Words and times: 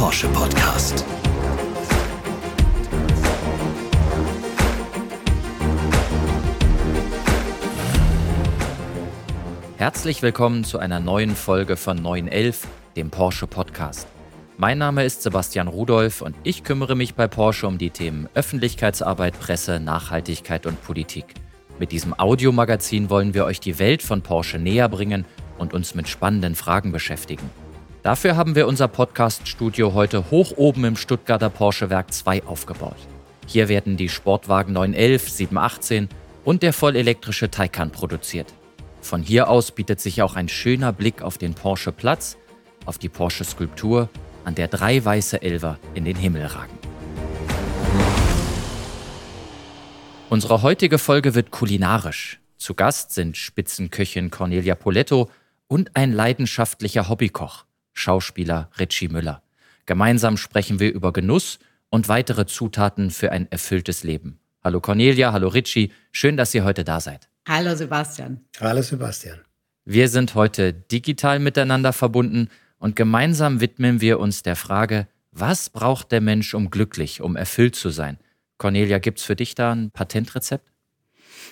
Porsche 0.00 0.28
Podcast. 0.28 1.04
Herzlich 9.76 10.22
willkommen 10.22 10.64
zu 10.64 10.78
einer 10.78 11.00
neuen 11.00 11.36
Folge 11.36 11.76
von 11.76 12.00
911, 12.00 12.66
dem 12.96 13.10
Porsche 13.10 13.46
Podcast. 13.46 14.08
Mein 14.56 14.78
Name 14.78 15.04
ist 15.04 15.20
Sebastian 15.20 15.68
Rudolph 15.68 16.22
und 16.22 16.34
ich 16.44 16.64
kümmere 16.64 16.96
mich 16.96 17.14
bei 17.14 17.28
Porsche 17.28 17.66
um 17.66 17.76
die 17.76 17.90
Themen 17.90 18.26
Öffentlichkeitsarbeit, 18.32 19.38
Presse, 19.38 19.80
Nachhaltigkeit 19.80 20.64
und 20.64 20.82
Politik. 20.82 21.26
Mit 21.78 21.92
diesem 21.92 22.18
Audiomagazin 22.18 23.10
wollen 23.10 23.34
wir 23.34 23.44
euch 23.44 23.60
die 23.60 23.78
Welt 23.78 24.02
von 24.02 24.22
Porsche 24.22 24.58
näher 24.58 24.88
bringen 24.88 25.26
und 25.58 25.74
uns 25.74 25.94
mit 25.94 26.08
spannenden 26.08 26.54
Fragen 26.54 26.90
beschäftigen. 26.90 27.50
Dafür 28.02 28.34
haben 28.34 28.54
wir 28.54 28.66
unser 28.66 28.88
Podcast-Studio 28.88 29.92
heute 29.92 30.30
hoch 30.30 30.52
oben 30.56 30.86
im 30.86 30.96
Stuttgarter 30.96 31.50
Porsche 31.50 31.90
Werk 31.90 32.14
2 32.14 32.44
aufgebaut. 32.44 32.96
Hier 33.46 33.68
werden 33.68 33.98
die 33.98 34.08
Sportwagen 34.08 34.72
911, 34.72 35.28
718 35.28 36.08
und 36.42 36.62
der 36.62 36.72
vollelektrische 36.72 37.50
Taycan 37.50 37.92
produziert. 37.92 38.54
Von 39.02 39.22
hier 39.22 39.50
aus 39.50 39.72
bietet 39.72 40.00
sich 40.00 40.22
auch 40.22 40.34
ein 40.34 40.48
schöner 40.48 40.94
Blick 40.94 41.20
auf 41.20 41.36
den 41.36 41.52
Porsche 41.52 41.92
Platz, 41.92 42.38
auf 42.86 42.96
die 42.96 43.10
Porsche 43.10 43.44
Skulptur, 43.44 44.08
an 44.46 44.54
der 44.54 44.68
drei 44.68 45.04
weiße 45.04 45.42
Elver 45.42 45.78
in 45.92 46.06
den 46.06 46.16
Himmel 46.16 46.46
ragen. 46.46 46.78
Unsere 50.30 50.62
heutige 50.62 50.96
Folge 50.96 51.34
wird 51.34 51.50
kulinarisch. 51.50 52.40
Zu 52.56 52.72
Gast 52.72 53.12
sind 53.12 53.36
Spitzenköchin 53.36 54.30
Cornelia 54.30 54.74
Poletto 54.74 55.28
und 55.68 55.96
ein 55.96 56.12
leidenschaftlicher 56.12 57.10
Hobbykoch. 57.10 57.66
Schauspieler 57.92 58.70
Richie 58.78 59.08
Müller. 59.08 59.42
Gemeinsam 59.86 60.36
sprechen 60.36 60.80
wir 60.80 60.92
über 60.92 61.12
Genuss 61.12 61.58
und 61.88 62.08
weitere 62.08 62.46
Zutaten 62.46 63.10
für 63.10 63.32
ein 63.32 63.50
erfülltes 63.50 64.04
Leben. 64.04 64.38
Hallo 64.62 64.80
Cornelia, 64.80 65.32
hallo 65.32 65.48
Richie, 65.48 65.92
schön, 66.12 66.36
dass 66.36 66.54
ihr 66.54 66.64
heute 66.64 66.84
da 66.84 67.00
seid. 67.00 67.28
Hallo 67.48 67.74
Sebastian. 67.74 68.44
Hallo 68.60 68.82
Sebastian. 68.82 69.40
Wir 69.84 70.08
sind 70.08 70.34
heute 70.34 70.72
digital 70.72 71.38
miteinander 71.38 71.92
verbunden 71.92 72.48
und 72.78 72.96
gemeinsam 72.96 73.60
widmen 73.60 74.00
wir 74.00 74.20
uns 74.20 74.42
der 74.42 74.56
Frage, 74.56 75.08
was 75.32 75.70
braucht 75.70 76.12
der 76.12 76.20
Mensch, 76.20 76.54
um 76.54 76.70
glücklich, 76.70 77.20
um 77.20 77.36
erfüllt 77.36 77.74
zu 77.74 77.90
sein? 77.90 78.18
Cornelia, 78.58 78.98
gibt 78.98 79.18
es 79.18 79.24
für 79.24 79.36
dich 79.36 79.54
da 79.54 79.72
ein 79.72 79.90
Patentrezept? 79.90 80.69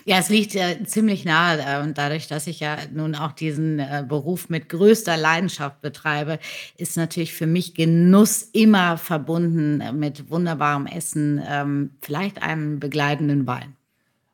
Ja, 0.05 0.19
es 0.19 0.29
liegt 0.29 0.55
äh, 0.55 0.83
ziemlich 0.85 1.25
nahe 1.25 1.61
äh, 1.61 1.83
und 1.83 1.99
dadurch, 1.99 2.29
dass 2.29 2.47
ich 2.47 2.61
ja 2.61 2.77
nun 2.93 3.15
auch 3.15 3.33
diesen 3.33 3.79
äh, 3.79 4.05
Beruf 4.07 4.49
mit 4.49 4.69
größter 4.69 5.17
Leidenschaft 5.17 5.81
betreibe, 5.81 6.39
ist 6.77 6.97
natürlich 6.97 7.35
für 7.35 7.47
mich 7.47 7.75
Genuss 7.75 8.43
immer 8.53 8.99
verbunden 8.99 9.81
äh, 9.81 9.93
mit 9.93 10.31
wunderbarem 10.31 10.87
Essen, 10.87 11.43
ähm, 11.47 11.91
vielleicht 12.01 12.43
einem 12.43 12.81
begleitenden 12.81 13.47
Wein. 13.47 13.77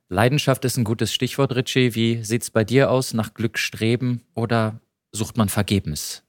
Leidenschaft 0.08 0.64
ist 0.64 0.76
ein 0.76 0.84
gutes 0.84 1.12
Stichwort, 1.12 1.54
Richie. 1.54 1.94
Wie 1.94 2.22
sieht 2.22 2.42
es 2.42 2.50
bei 2.50 2.64
dir 2.64 2.90
aus? 2.90 3.14
Nach 3.14 3.34
Glück 3.34 3.58
streben 3.58 4.20
oder 4.34 4.80
sucht 5.12 5.36
man 5.36 5.48
vergebens? 5.48 6.22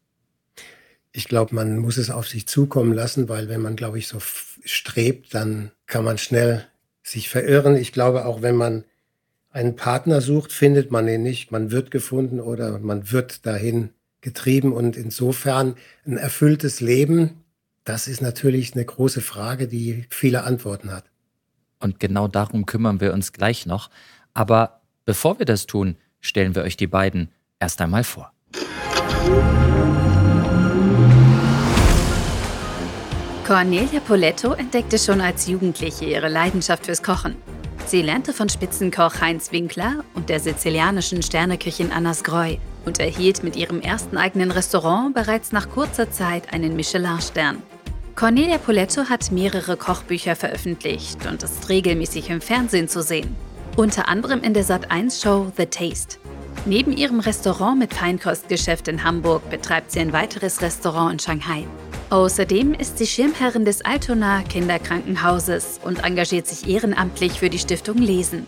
Ich 1.11 1.27
glaube, 1.27 1.55
man 1.55 1.77
muss 1.77 1.97
es 1.97 2.09
auf 2.09 2.27
sich 2.27 2.47
zukommen 2.47 2.93
lassen, 2.93 3.29
weil 3.29 3.47
wenn 3.47 3.61
man, 3.61 3.75
glaube 3.75 3.99
ich, 3.99 4.07
so 4.07 4.19
strebt, 4.19 5.33
dann 5.33 5.71
kann 5.85 6.03
man 6.03 6.17
schnell 6.17 6.65
sich 7.03 7.29
verirren. 7.29 7.75
Ich 7.75 7.91
glaube, 7.91 8.25
auch 8.25 8.41
wenn 8.41 8.55
man 8.55 8.83
einen 9.55 9.77
Partner 9.77 10.19
sucht, 10.19 10.51
findet 10.51 10.91
man 10.91 11.07
ihn 11.07 11.23
nicht. 11.23 11.49
Man 11.51 11.71
wird 11.71 11.89
gefunden 11.89 12.41
oder 12.41 12.77
man 12.79 13.11
wird 13.11 13.45
dahin 13.45 13.91
getrieben. 14.19 14.73
Und 14.73 14.97
insofern 14.97 15.75
ein 16.05 16.17
erfülltes 16.17 16.81
Leben, 16.81 17.45
das 17.85 18.09
ist 18.09 18.21
natürlich 18.21 18.73
eine 18.73 18.83
große 18.83 19.21
Frage, 19.21 19.69
die 19.69 20.05
viele 20.09 20.43
Antworten 20.43 20.91
hat. 20.91 21.05
Und 21.79 22.01
genau 22.01 22.27
darum 22.27 22.65
kümmern 22.65 22.99
wir 22.99 23.13
uns 23.13 23.31
gleich 23.31 23.65
noch. 23.65 23.89
Aber 24.33 24.81
bevor 25.05 25.39
wir 25.39 25.45
das 25.45 25.67
tun, 25.67 25.95
stellen 26.19 26.53
wir 26.53 26.63
euch 26.63 26.75
die 26.75 26.87
beiden 26.87 27.29
erst 27.57 27.79
einmal 27.79 28.03
vor. 28.03 28.33
Cornelia 33.47 34.01
Poletto 34.05 34.51
entdeckte 34.53 34.97
schon 34.97 35.21
als 35.21 35.47
Jugendliche 35.47 36.05
ihre 36.05 36.27
Leidenschaft 36.27 36.87
fürs 36.87 37.01
Kochen. 37.01 37.35
Sie 37.87 38.01
lernte 38.01 38.33
von 38.33 38.49
Spitzenkoch 38.49 39.21
Heinz 39.21 39.51
Winkler 39.51 40.03
und 40.15 40.29
der 40.29 40.39
sizilianischen 40.39 41.21
Sterneköchin 41.21 41.91
Anna 41.91 42.15
Sgroi 42.15 42.57
und 42.83 42.99
erhielt 42.99 43.43
mit 43.43 43.55
ihrem 43.55 43.79
ersten 43.79 44.17
eigenen 44.17 44.49
Restaurant 44.49 45.13
bereits 45.13 45.51
nach 45.51 45.69
kurzer 45.69 46.09
Zeit 46.09 46.51
einen 46.51 46.75
Michelin-Stern. 46.75 47.61
Cornelia 48.15 48.57
Poletto 48.57 49.03
hat 49.03 49.31
mehrere 49.31 49.77
Kochbücher 49.77 50.35
veröffentlicht 50.35 51.27
und 51.27 51.43
ist 51.43 51.69
regelmäßig 51.69 52.31
im 52.31 52.41
Fernsehen 52.41 52.87
zu 52.87 53.03
sehen. 53.03 53.35
Unter 53.77 54.07
anderem 54.07 54.41
in 54.41 54.55
der 54.55 54.65
Sat1-Show 54.65 55.51
The 55.55 55.67
Taste. 55.67 56.17
Neben 56.65 56.91
ihrem 56.91 57.19
Restaurant 57.19 57.77
mit 57.77 57.93
Feinkostgeschäft 57.93 58.87
in 58.87 59.03
Hamburg 59.03 59.47
betreibt 59.51 59.91
sie 59.91 59.99
ein 59.99 60.11
weiteres 60.11 60.63
Restaurant 60.63 61.13
in 61.13 61.19
Shanghai. 61.19 61.67
Außerdem 62.09 62.73
ist 62.73 62.99
sie 62.99 63.07
Schirmherrin 63.07 63.65
des 63.65 63.83
Altona 63.83 64.43
Kinderkrankenhauses 64.43 65.79
und 65.83 66.03
engagiert 66.03 66.45
sich 66.45 66.69
ehrenamtlich 66.69 67.39
für 67.39 67.49
die 67.49 67.57
Stiftung 67.57 67.97
Lesen. 67.97 68.47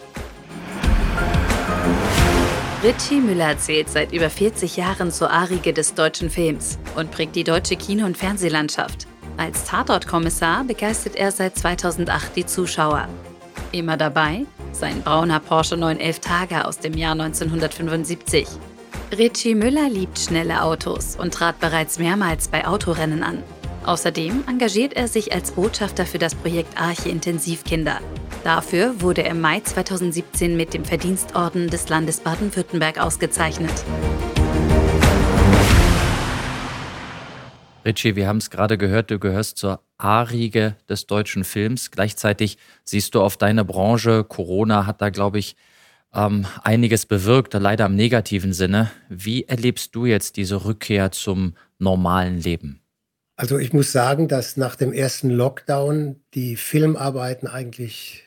Richie 2.83 3.19
Müller 3.19 3.57
zählt 3.57 3.89
seit 3.89 4.13
über 4.13 4.29
40 4.29 4.77
Jahren 4.77 5.11
zur 5.11 5.31
Arige 5.31 5.73
des 5.73 5.95
deutschen 5.95 6.29
Films 6.29 6.77
und 6.95 7.09
prägt 7.09 7.35
die 7.35 7.43
deutsche 7.43 7.75
Kino- 7.75 8.05
und 8.05 8.15
Fernsehlandschaft. 8.15 9.07
Als 9.35 9.65
Tatortkommissar 9.65 10.63
begeistert 10.63 11.15
er 11.15 11.31
seit 11.31 11.57
2008 11.57 12.35
die 12.35 12.45
Zuschauer. 12.45 13.07
Immer 13.71 13.97
dabei 13.97 14.45
sein 14.71 15.01
brauner 15.01 15.39
Porsche 15.39 15.75
911 15.75 16.19
Tage 16.19 16.65
aus 16.65 16.77
dem 16.77 16.93
Jahr 16.93 17.13
1975. 17.13 18.47
Richie 19.15 19.55
Müller 19.55 19.89
liebt 19.89 20.19
schnelle 20.19 20.63
Autos 20.63 21.15
und 21.15 21.33
trat 21.33 21.61
bereits 21.61 21.97
mehrmals 21.97 22.49
bei 22.49 22.67
Autorennen 22.67 23.23
an. 23.23 23.41
Außerdem 23.85 24.43
engagiert 24.49 24.93
er 24.93 25.07
sich 25.07 25.31
als 25.31 25.51
Botschafter 25.51 26.05
für 26.05 26.17
das 26.17 26.35
Projekt 26.35 26.79
Arche 26.79 27.07
Intensivkinder. 27.07 28.01
Dafür 28.43 28.99
wurde 28.99 29.23
er 29.23 29.31
im 29.31 29.39
Mai 29.39 29.61
2017 29.61 30.57
mit 30.57 30.73
dem 30.73 30.83
Verdienstorden 30.83 31.69
des 31.69 31.87
Landes 31.87 32.19
Baden-Württemberg 32.19 32.99
ausgezeichnet. 32.99 33.71
Richie, 37.85 38.17
wir 38.17 38.27
haben 38.27 38.37
es 38.37 38.49
gerade 38.49 38.77
gehört, 38.77 39.09
du 39.09 39.19
gehörst 39.19 39.57
zur 39.57 39.79
A-Riege 39.97 40.75
des 40.89 41.07
deutschen 41.07 41.45
Films. 41.45 41.91
Gleichzeitig 41.91 42.57
siehst 42.83 43.15
du 43.15 43.21
auf 43.21 43.37
deine 43.37 43.63
Branche, 43.63 44.25
Corona 44.25 44.85
hat 44.85 45.01
da, 45.01 45.09
glaube 45.09 45.39
ich, 45.39 45.55
ähm, 46.13 46.45
einiges 46.63 47.05
bewirkt, 47.05 47.53
leider 47.53 47.85
im 47.85 47.95
negativen 47.95 48.53
Sinne. 48.53 48.91
Wie 49.09 49.43
erlebst 49.43 49.95
du 49.95 50.05
jetzt 50.05 50.37
diese 50.37 50.65
Rückkehr 50.65 51.11
zum 51.11 51.55
normalen 51.79 52.39
Leben? 52.39 52.81
Also 53.35 53.59
ich 53.59 53.71
muss 53.71 53.91
sagen, 53.91 54.27
dass 54.27 54.57
nach 54.57 54.75
dem 54.75 54.91
ersten 54.91 55.29
Lockdown 55.29 56.19
die 56.33 56.55
Filmarbeiten 56.55 57.47
eigentlich 57.47 58.23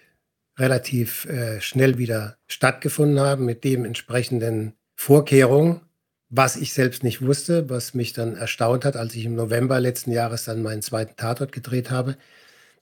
relativ 0.57 1.25
äh, 1.25 1.61
schnell 1.61 1.99
wieder 1.99 2.37
stattgefunden 2.47 3.19
haben 3.19 3.45
mit 3.45 3.65
dementsprechenden 3.65 4.75
Vorkehrungen, 4.95 5.81
was 6.29 6.55
ich 6.55 6.75
selbst 6.75 7.03
nicht 7.03 7.23
wusste, 7.23 7.69
was 7.69 7.95
mich 7.95 8.12
dann 8.12 8.37
erstaunt 8.37 8.85
hat, 8.85 8.97
als 8.97 9.17
ich 9.17 9.25
im 9.25 9.35
November 9.35 9.81
letzten 9.81 10.12
Jahres 10.12 10.45
dann 10.45 10.62
meinen 10.62 10.83
zweiten 10.83 11.17
Tatort 11.17 11.51
gedreht 11.51 11.91
habe, 11.91 12.17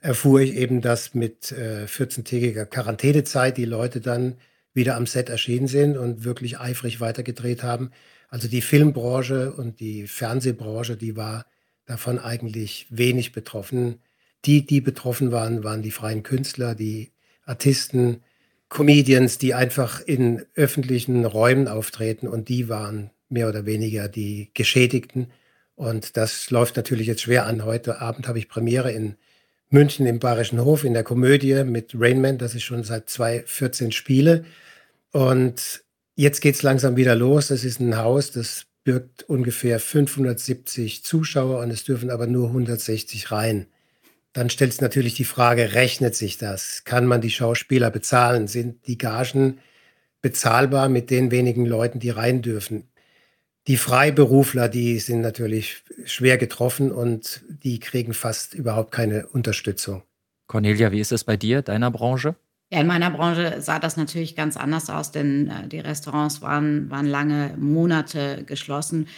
erfuhr 0.00 0.40
ich 0.40 0.54
eben, 0.54 0.82
dass 0.82 1.14
mit 1.14 1.52
äh, 1.52 1.86
14-tägiger 1.86 2.66
Quarantänezeit 2.66 3.56
die 3.56 3.64
Leute 3.64 4.00
dann 4.00 4.34
wieder 4.74 4.96
am 4.96 5.06
Set 5.06 5.28
erschienen 5.28 5.66
sind 5.66 5.96
und 5.96 6.24
wirklich 6.24 6.58
eifrig 6.60 7.00
weitergedreht 7.00 7.62
haben. 7.62 7.90
Also 8.28 8.48
die 8.48 8.62
Filmbranche 8.62 9.52
und 9.52 9.80
die 9.80 10.06
Fernsehbranche, 10.06 10.96
die 10.96 11.16
war 11.16 11.46
davon 11.86 12.18
eigentlich 12.18 12.86
wenig 12.90 13.32
betroffen. 13.32 14.00
Die, 14.44 14.64
die 14.66 14.80
betroffen 14.80 15.32
waren, 15.32 15.64
waren 15.64 15.82
die 15.82 15.90
freien 15.90 16.22
Künstler, 16.22 16.74
die 16.74 17.12
Artisten, 17.44 18.22
Comedians, 18.68 19.38
die 19.38 19.54
einfach 19.54 20.00
in 20.00 20.44
öffentlichen 20.54 21.24
Räumen 21.24 21.68
auftreten 21.68 22.28
und 22.28 22.48
die 22.48 22.68
waren 22.68 23.10
mehr 23.30 23.48
oder 23.48 23.66
weniger 23.66 24.08
die 24.08 24.50
Geschädigten. 24.54 25.32
Und 25.74 26.16
das 26.16 26.50
läuft 26.50 26.76
natürlich 26.76 27.06
jetzt 27.06 27.22
schwer 27.22 27.46
an. 27.46 27.64
Heute 27.64 28.00
Abend 28.00 28.28
habe 28.28 28.38
ich 28.38 28.48
Premiere 28.48 28.92
in 28.92 29.16
München 29.70 30.06
im 30.06 30.18
Bayerischen 30.18 30.64
Hof 30.64 30.84
in 30.84 30.94
der 30.94 31.04
Komödie 31.04 31.64
mit 31.64 31.94
Rainman, 31.94 32.38
das 32.38 32.54
ich 32.54 32.64
schon 32.64 32.84
seit 32.84 33.10
2014 33.10 33.92
spiele. 33.92 34.44
Und 35.12 35.82
jetzt 36.14 36.40
geht 36.40 36.54
es 36.54 36.62
langsam 36.62 36.96
wieder 36.96 37.14
los. 37.14 37.48
Das 37.48 37.64
ist 37.64 37.80
ein 37.80 37.98
Haus, 37.98 38.30
das 38.30 38.64
birgt 38.84 39.24
ungefähr 39.24 39.78
570 39.78 41.04
Zuschauer 41.04 41.60
und 41.60 41.70
es 41.70 41.84
dürfen 41.84 42.08
aber 42.08 42.26
nur 42.26 42.48
160 42.48 43.30
rein. 43.30 43.66
Dann 44.32 44.48
stellt 44.48 44.72
es 44.72 44.80
natürlich 44.80 45.14
die 45.14 45.24
Frage, 45.24 45.74
rechnet 45.74 46.14
sich 46.14 46.38
das? 46.38 46.84
Kann 46.84 47.04
man 47.04 47.20
die 47.20 47.30
Schauspieler 47.30 47.90
bezahlen? 47.90 48.48
Sind 48.48 48.86
die 48.86 48.96
Gagen 48.96 49.58
bezahlbar 50.22 50.88
mit 50.88 51.10
den 51.10 51.30
wenigen 51.30 51.66
Leuten, 51.66 52.00
die 52.00 52.10
rein 52.10 52.40
dürfen? 52.40 52.88
Die 53.68 53.76
Freiberufler, 53.76 54.68
die 54.68 54.98
sind 54.98 55.20
natürlich 55.20 55.84
schwer 56.06 56.38
getroffen 56.38 56.90
und 56.90 57.42
die 57.62 57.78
kriegen 57.78 58.14
fast 58.14 58.54
überhaupt 58.54 58.92
keine 58.92 59.26
Unterstützung. 59.26 60.02
Cornelia, 60.46 60.90
wie 60.90 61.00
ist 61.00 61.12
es 61.12 61.22
bei 61.22 61.36
dir, 61.36 61.60
deiner 61.60 61.90
Branche? 61.90 62.34
Ja, 62.70 62.80
in 62.80 62.86
meiner 62.86 63.10
Branche 63.10 63.60
sah 63.60 63.78
das 63.78 63.96
natürlich 63.96 64.36
ganz 64.36 64.56
anders 64.56 64.90
aus, 64.90 65.10
denn 65.10 65.48
äh, 65.48 65.68
die 65.68 65.80
Restaurants 65.80 66.42
waren, 66.42 66.90
waren 66.90 67.06
lange 67.06 67.54
Monate 67.58 68.42
geschlossen. 68.44 69.08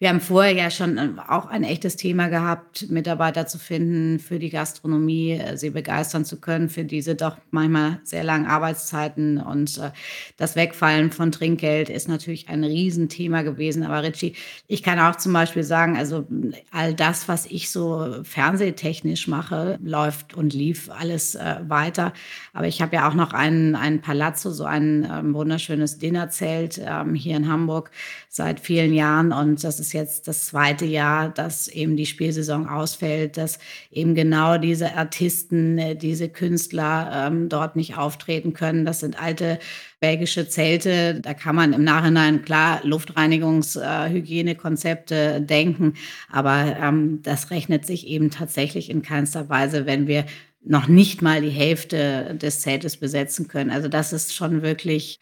Wir 0.00 0.10
haben 0.10 0.20
vorher 0.20 0.52
ja 0.52 0.70
schon 0.70 0.96
äh, 0.96 1.08
auch 1.26 1.46
ein 1.46 1.64
echtes 1.64 1.96
Thema 1.96 2.28
gehabt, 2.28 2.88
Mitarbeiter 2.88 3.48
zu 3.48 3.58
finden 3.58 4.20
für 4.20 4.38
die 4.38 4.48
Gastronomie, 4.48 5.32
äh, 5.32 5.56
sie 5.56 5.70
begeistern 5.70 6.24
zu 6.24 6.40
können 6.40 6.68
für 6.68 6.84
diese 6.84 7.16
doch 7.16 7.36
manchmal 7.50 7.98
sehr 8.04 8.22
langen 8.22 8.46
Arbeitszeiten. 8.46 9.38
Und 9.38 9.76
äh, 9.78 9.90
das 10.36 10.54
Wegfallen 10.54 11.10
von 11.10 11.32
Trinkgeld 11.32 11.90
ist 11.90 12.06
natürlich 12.06 12.48
ein 12.48 12.62
Riesenthema 12.62 13.42
gewesen. 13.42 13.82
Aber 13.82 14.04
Richie, 14.04 14.34
ich 14.68 14.84
kann 14.84 15.00
auch 15.00 15.16
zum 15.16 15.32
Beispiel 15.32 15.64
sagen, 15.64 15.96
also 15.96 16.28
all 16.70 16.94
das, 16.94 17.26
was 17.26 17.46
ich 17.46 17.72
so 17.72 18.22
fernsehtechnisch 18.22 19.26
mache, 19.26 19.80
läuft 19.82 20.32
und 20.32 20.54
lief 20.54 20.90
alles 20.90 21.36
weiter. 21.66 22.12
Aber 22.52 22.68
ich 22.68 22.80
habe 22.82 22.96
ja 22.96 23.08
auch 23.08 23.14
noch 23.14 23.32
einen, 23.32 23.74
einen 23.74 24.00
Palazzo, 24.00 24.52
so 24.52 24.64
ein 24.64 25.08
ähm, 25.10 25.34
wunderschönes 25.34 25.98
Dinnerzelt 25.98 26.80
ähm, 26.84 27.14
hier 27.14 27.36
in 27.36 27.48
Hamburg 27.48 27.90
seit 28.28 28.60
vielen 28.60 28.92
Jahren. 28.92 29.32
Und 29.32 29.64
das 29.64 29.80
ist 29.80 29.87
ist 29.88 29.94
jetzt 29.94 30.28
das 30.28 30.46
zweite 30.46 30.84
Jahr, 30.84 31.30
dass 31.30 31.66
eben 31.68 31.96
die 31.96 32.04
Spielsaison 32.04 32.68
ausfällt, 32.68 33.38
dass 33.38 33.58
eben 33.90 34.14
genau 34.14 34.58
diese 34.58 34.94
Artisten, 34.94 35.78
äh, 35.78 35.96
diese 35.96 36.28
Künstler 36.28 37.26
ähm, 37.26 37.48
dort 37.48 37.74
nicht 37.74 37.96
auftreten 37.96 38.52
können. 38.52 38.84
Das 38.84 39.00
sind 39.00 39.18
alte 39.20 39.58
belgische 40.00 40.46
Zelte. 40.48 41.20
Da 41.22 41.32
kann 41.32 41.56
man 41.56 41.72
im 41.72 41.84
Nachhinein 41.84 42.42
klar 42.42 42.82
Luftreinigungshygienekonzepte 42.84 45.40
denken, 45.40 45.94
aber 46.30 46.76
ähm, 46.80 47.22
das 47.22 47.50
rechnet 47.50 47.86
sich 47.86 48.06
eben 48.06 48.30
tatsächlich 48.30 48.90
in 48.90 49.00
keinster 49.00 49.48
Weise, 49.48 49.86
wenn 49.86 50.06
wir 50.06 50.26
noch 50.62 50.86
nicht 50.86 51.22
mal 51.22 51.40
die 51.40 51.48
Hälfte 51.48 52.34
des 52.34 52.60
Zeltes 52.60 52.98
besetzen 52.98 53.48
können. 53.48 53.70
Also 53.70 53.88
das 53.88 54.12
ist 54.12 54.34
schon 54.34 54.60
wirklich 54.60 55.18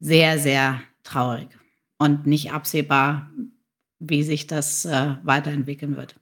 sehr, 0.00 0.40
sehr 0.40 0.80
traurig 1.04 1.46
und 1.98 2.26
nicht 2.26 2.52
absehbar, 2.52 3.30
wie 3.98 4.22
sich 4.22 4.46
das 4.46 4.84
äh, 4.84 5.14
weiterentwickeln 5.22 5.96
wird. 5.96 6.16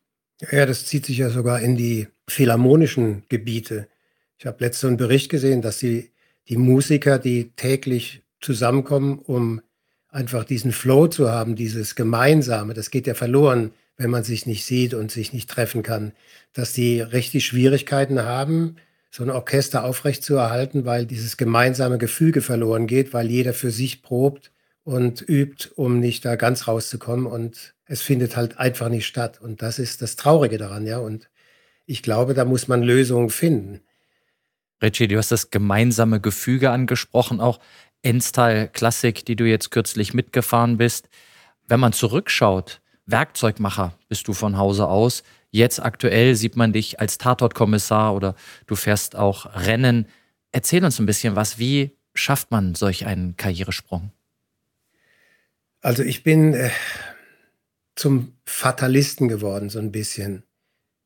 Ja, 0.50 0.66
das 0.66 0.86
zieht 0.86 1.06
sich 1.06 1.18
ja 1.18 1.30
sogar 1.30 1.60
in 1.60 1.76
die 1.76 2.08
philharmonischen 2.28 3.24
Gebiete. 3.28 3.88
Ich 4.38 4.46
habe 4.46 4.62
letztens 4.62 4.88
einen 4.88 4.96
Bericht 4.98 5.30
gesehen, 5.30 5.62
dass 5.62 5.78
die, 5.78 6.10
die 6.48 6.56
Musiker, 6.56 7.18
die 7.18 7.52
täglich 7.56 8.22
zusammenkommen, 8.40 9.18
um 9.18 9.62
einfach 10.08 10.44
diesen 10.44 10.72
Flow 10.72 11.08
zu 11.08 11.30
haben, 11.30 11.56
dieses 11.56 11.94
Gemeinsame, 11.94 12.74
das 12.74 12.90
geht 12.90 13.06
ja 13.06 13.14
verloren, 13.14 13.72
wenn 13.96 14.10
man 14.10 14.24
sich 14.24 14.46
nicht 14.46 14.64
sieht 14.64 14.92
und 14.92 15.10
sich 15.10 15.32
nicht 15.32 15.48
treffen 15.48 15.82
kann, 15.82 16.12
dass 16.52 16.72
die 16.72 17.00
richtig 17.00 17.46
Schwierigkeiten 17.46 18.22
haben, 18.22 18.76
so 19.10 19.22
ein 19.22 19.30
Orchester 19.30 19.84
aufrechtzuerhalten, 19.84 20.84
weil 20.84 21.06
dieses 21.06 21.38
gemeinsame 21.38 21.96
Gefüge 21.96 22.42
verloren 22.42 22.86
geht, 22.86 23.14
weil 23.14 23.30
jeder 23.30 23.54
für 23.54 23.70
sich 23.70 24.02
probt 24.02 24.50
und 24.86 25.20
übt, 25.28 25.70
um 25.74 25.98
nicht 25.98 26.24
da 26.24 26.36
ganz 26.36 26.68
rauszukommen. 26.68 27.26
Und 27.26 27.74
es 27.86 28.02
findet 28.02 28.36
halt 28.36 28.58
einfach 28.58 28.88
nicht 28.88 29.04
statt. 29.04 29.40
Und 29.40 29.60
das 29.60 29.80
ist 29.80 30.00
das 30.00 30.14
Traurige 30.14 30.58
daran, 30.58 30.86
ja. 30.86 30.98
Und 30.98 31.28
ich 31.86 32.04
glaube, 32.04 32.34
da 32.34 32.44
muss 32.44 32.68
man 32.68 32.84
Lösungen 32.84 33.30
finden. 33.30 33.80
Richie, 34.80 35.08
du 35.08 35.18
hast 35.18 35.32
das 35.32 35.50
gemeinsame 35.50 36.20
Gefüge 36.20 36.70
angesprochen, 36.70 37.40
auch 37.40 37.58
Enstal 38.02 38.68
Klassik, 38.68 39.24
die 39.24 39.34
du 39.34 39.44
jetzt 39.44 39.72
kürzlich 39.72 40.14
mitgefahren 40.14 40.76
bist. 40.76 41.08
Wenn 41.66 41.80
man 41.80 41.92
zurückschaut, 41.92 42.80
Werkzeugmacher 43.06 43.98
bist 44.08 44.28
du 44.28 44.34
von 44.34 44.56
Hause 44.56 44.86
aus. 44.86 45.24
Jetzt 45.50 45.82
aktuell 45.82 46.36
sieht 46.36 46.54
man 46.54 46.72
dich 46.72 47.00
als 47.00 47.18
Tatortkommissar 47.18 48.14
oder 48.14 48.36
du 48.68 48.76
fährst 48.76 49.16
auch 49.16 49.46
Rennen. 49.66 50.06
Erzähl 50.52 50.84
uns 50.84 51.00
ein 51.00 51.06
bisschen 51.06 51.34
was. 51.34 51.58
Wie 51.58 51.90
schafft 52.14 52.52
man 52.52 52.76
solch 52.76 53.04
einen 53.04 53.36
Karrieresprung? 53.36 54.12
Also 55.86 56.02
ich 56.02 56.24
bin 56.24 56.52
äh, 56.52 56.70
zum 57.94 58.32
Fatalisten 58.44 59.28
geworden, 59.28 59.70
so 59.70 59.78
ein 59.78 59.92
bisschen. 59.92 60.42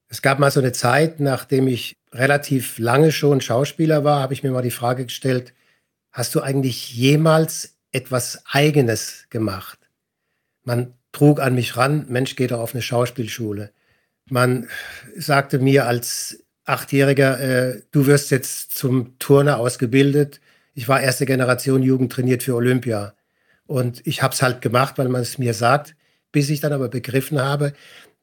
Es 0.08 0.22
gab 0.22 0.38
mal 0.38 0.50
so 0.50 0.58
eine 0.58 0.72
Zeit, 0.72 1.20
nachdem 1.20 1.68
ich 1.68 1.98
relativ 2.14 2.78
lange 2.78 3.12
schon 3.12 3.42
Schauspieler 3.42 4.04
war, 4.04 4.22
habe 4.22 4.32
ich 4.32 4.42
mir 4.42 4.52
mal 4.52 4.62
die 4.62 4.70
Frage 4.70 5.04
gestellt, 5.04 5.52
hast 6.12 6.34
du 6.34 6.40
eigentlich 6.40 6.94
jemals 6.94 7.76
etwas 7.92 8.42
Eigenes 8.46 9.26
gemacht? 9.28 9.78
Man 10.62 10.94
trug 11.12 11.40
an 11.40 11.56
mich 11.56 11.76
ran, 11.76 12.06
Mensch, 12.08 12.34
geh 12.34 12.46
doch 12.46 12.60
auf 12.60 12.72
eine 12.72 12.80
Schauspielschule. 12.80 13.72
Man 14.30 14.66
sagte 15.14 15.58
mir 15.58 15.88
als 15.88 16.42
Achtjähriger, 16.64 17.38
äh, 17.38 17.82
du 17.90 18.06
wirst 18.06 18.30
jetzt 18.30 18.78
zum 18.78 19.18
Turner 19.18 19.58
ausgebildet. 19.58 20.40
Ich 20.72 20.88
war 20.88 21.02
erste 21.02 21.26
Generation 21.26 21.82
Jugend 21.82 22.10
trainiert 22.10 22.42
für 22.42 22.54
Olympia. 22.54 23.12
Und 23.70 24.04
ich 24.04 24.20
habe 24.20 24.34
es 24.34 24.42
halt 24.42 24.62
gemacht, 24.62 24.98
weil 24.98 25.08
man 25.08 25.22
es 25.22 25.38
mir 25.38 25.54
sagt, 25.54 25.94
bis 26.32 26.50
ich 26.50 26.58
dann 26.58 26.72
aber 26.72 26.88
begriffen 26.88 27.40
habe, 27.40 27.72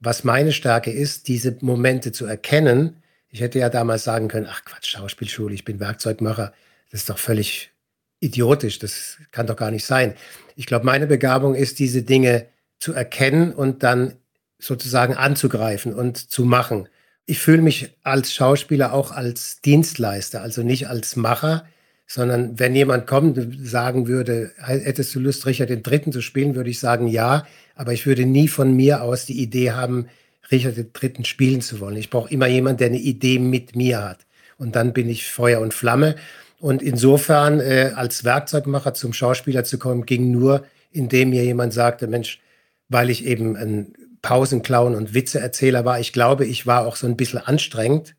was 0.02 0.26
meine 0.26 0.52
Stärke 0.52 0.92
ist, 0.92 1.30
diese 1.30 1.56
Momente 1.62 2.12
zu 2.12 2.26
erkennen. 2.26 3.02
Ich 3.30 3.40
hätte 3.40 3.58
ja 3.58 3.70
damals 3.70 4.04
sagen 4.04 4.28
können, 4.28 4.48
ach 4.50 4.66
Quatsch, 4.66 4.90
Schauspielschule, 4.90 5.56
ich 5.56 5.64
bin 5.64 5.80
Werkzeugmacher. 5.80 6.52
Das 6.92 7.00
ist 7.00 7.10
doch 7.10 7.18
völlig 7.18 7.72
idiotisch, 8.20 8.78
das 8.78 9.20
kann 9.32 9.48
doch 9.48 9.56
gar 9.56 9.72
nicht 9.72 9.86
sein. 9.86 10.16
Ich 10.58 10.66
glaube, 10.66 10.86
meine 10.86 11.08
Begabung 11.08 11.56
ist, 11.56 11.80
diese 11.80 12.04
Dinge 12.04 12.48
zu 12.78 12.92
erkennen 12.92 13.54
und 13.54 13.84
dann 13.84 14.18
sozusagen 14.60 15.16
anzugreifen 15.16 15.94
und 15.94 16.18
zu 16.18 16.44
machen. 16.44 16.90
Ich 17.26 17.40
fühle 17.40 17.62
mich 17.62 17.96
als 18.04 18.34
Schauspieler 18.34 18.92
auch 18.92 19.12
als 19.12 19.62
Dienstleister, 19.62 20.42
also 20.42 20.62
nicht 20.62 20.90
als 20.90 21.16
Macher, 21.16 21.66
sondern 22.08 22.58
wenn 22.58 22.74
jemand 22.74 23.06
kommt 23.06 23.38
und 23.38 23.68
sagen 23.68 24.08
würde, 24.08 24.52
hättest 24.58 25.14
du 25.14 25.20
Lust, 25.20 25.46
Richard 25.46 25.70
Dritten 25.86 26.14
zu 26.14 26.22
spielen, 26.22 26.56
würde 26.56 26.70
ich 26.70 26.80
sagen, 26.80 27.08
ja, 27.08 27.46
aber 27.76 27.92
ich 27.92 28.06
würde 28.06 28.26
nie 28.26 28.48
von 28.48 28.74
mir 28.74 29.04
aus 29.04 29.26
die 29.26 29.42
Idee 29.42 29.72
haben, 29.72 30.08
Richard 30.50 30.78
Dritten 30.94 31.26
spielen 31.26 31.60
zu 31.60 31.82
wollen. 31.82 31.98
Ich 31.98 32.10
brauche 32.10 32.32
immer 32.32 32.48
jemanden, 32.48 32.78
der 32.78 32.88
eine 32.88 32.98
Idee 32.98 33.40
mit 33.40 33.76
mir 33.76 34.04
hat. 34.04 34.26
Und 34.58 34.78
dann 34.78 34.94
bin 34.94 35.10
ich 35.10 35.28
Feuer 35.28 35.60
und 35.60 35.74
Flamme. 35.74 36.16
Und 36.60 36.82
insofern, 36.82 37.60
äh, 37.60 37.92
als 37.94 38.24
Werkzeugmacher 38.24 38.94
zum 38.94 39.12
Schauspieler 39.12 39.66
zu 39.66 39.78
kommen, 39.78 40.06
ging 40.06 40.32
nur, 40.32 40.66
indem 40.92 41.32
mir 41.32 41.44
jemand 41.44 41.74
sagte, 41.74 42.08
Mensch, 42.08 42.40
weil 42.88 43.10
ich 43.10 43.26
eben 43.26 43.58
ein 43.58 43.94
Pausenclown 44.22 44.96
und 44.96 45.14
Witzeerzähler 45.14 45.84
war. 45.84 46.00
Ich 46.00 46.14
glaube, 46.14 46.46
ich 46.46 46.66
war 46.66 46.88
auch 46.88 46.96
so 46.96 47.06
ein 47.06 47.18
bisschen 47.18 47.40
anstrengend 47.40 48.16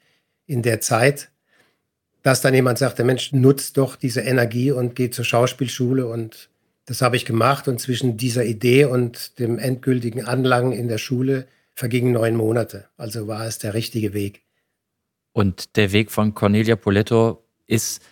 in 0.46 0.62
der 0.62 0.80
Zeit 0.80 1.30
dass 2.22 2.40
dann 2.40 2.54
jemand 2.54 2.78
sagt, 2.78 2.98
der 2.98 3.04
Mensch 3.04 3.32
nutzt 3.32 3.76
doch 3.76 3.96
diese 3.96 4.20
Energie 4.20 4.70
und 4.70 4.94
geht 4.96 5.14
zur 5.14 5.24
Schauspielschule 5.24 6.06
und 6.06 6.48
das 6.84 7.02
habe 7.02 7.16
ich 7.16 7.26
gemacht 7.26 7.68
und 7.68 7.78
zwischen 7.80 8.16
dieser 8.16 8.44
Idee 8.44 8.86
und 8.86 9.38
dem 9.38 9.58
endgültigen 9.58 10.24
Anlangen 10.24 10.72
in 10.72 10.88
der 10.88 10.98
Schule 10.98 11.46
vergingen 11.74 12.12
neun 12.12 12.34
Monate. 12.34 12.88
Also 12.96 13.28
war 13.28 13.46
es 13.46 13.58
der 13.58 13.74
richtige 13.74 14.14
Weg. 14.14 14.42
Und 15.32 15.76
der 15.76 15.92
Weg 15.92 16.10
von 16.10 16.34
Cornelia 16.34 16.76
Poletto 16.76 17.44
ist, 17.66 18.02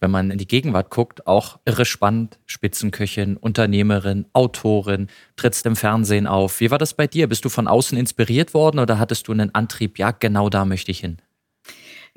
wenn 0.00 0.10
man 0.10 0.30
in 0.30 0.38
die 0.38 0.48
Gegenwart 0.48 0.90
guckt, 0.90 1.26
auch 1.26 1.60
irre 1.64 1.84
spannend. 1.84 2.38
Spitzenköchin, 2.46 3.36
Unternehmerin, 3.36 4.26
Autorin, 4.32 5.06
trittst 5.36 5.64
im 5.64 5.76
Fernsehen 5.76 6.26
auf. 6.26 6.60
Wie 6.60 6.70
war 6.70 6.78
das 6.78 6.94
bei 6.94 7.06
dir? 7.06 7.28
Bist 7.28 7.44
du 7.44 7.48
von 7.48 7.68
außen 7.68 7.96
inspiriert 7.96 8.54
worden 8.54 8.78
oder 8.80 8.98
hattest 8.98 9.28
du 9.28 9.32
einen 9.32 9.54
Antrieb, 9.54 9.98
ja, 9.98 10.10
genau 10.10 10.50
da 10.50 10.64
möchte 10.64 10.90
ich 10.90 11.00
hin? 11.00 11.18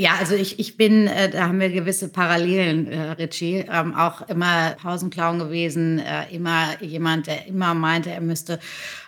Ja, 0.02 0.12
also 0.18 0.34
ich, 0.34 0.60
ich 0.60 0.78
bin, 0.78 1.08
äh, 1.08 1.30
da 1.30 1.50
haben 1.50 1.60
wir 1.60 1.68
gewisse 1.68 2.08
Parallelen, 2.08 2.88
äh, 2.88 3.12
Richie, 3.12 3.66
ähm, 3.70 3.94
auch 3.94 4.22
immer 4.30 4.70
Pausenclown 4.82 5.40
gewesen, 5.40 6.00
äh, 6.00 6.34
immer 6.34 6.82
jemand, 6.82 7.28
der 7.28 7.48
immer 7.48 7.74
meinte, 7.74 8.10
er 8.10 8.22
müsste 8.22 8.62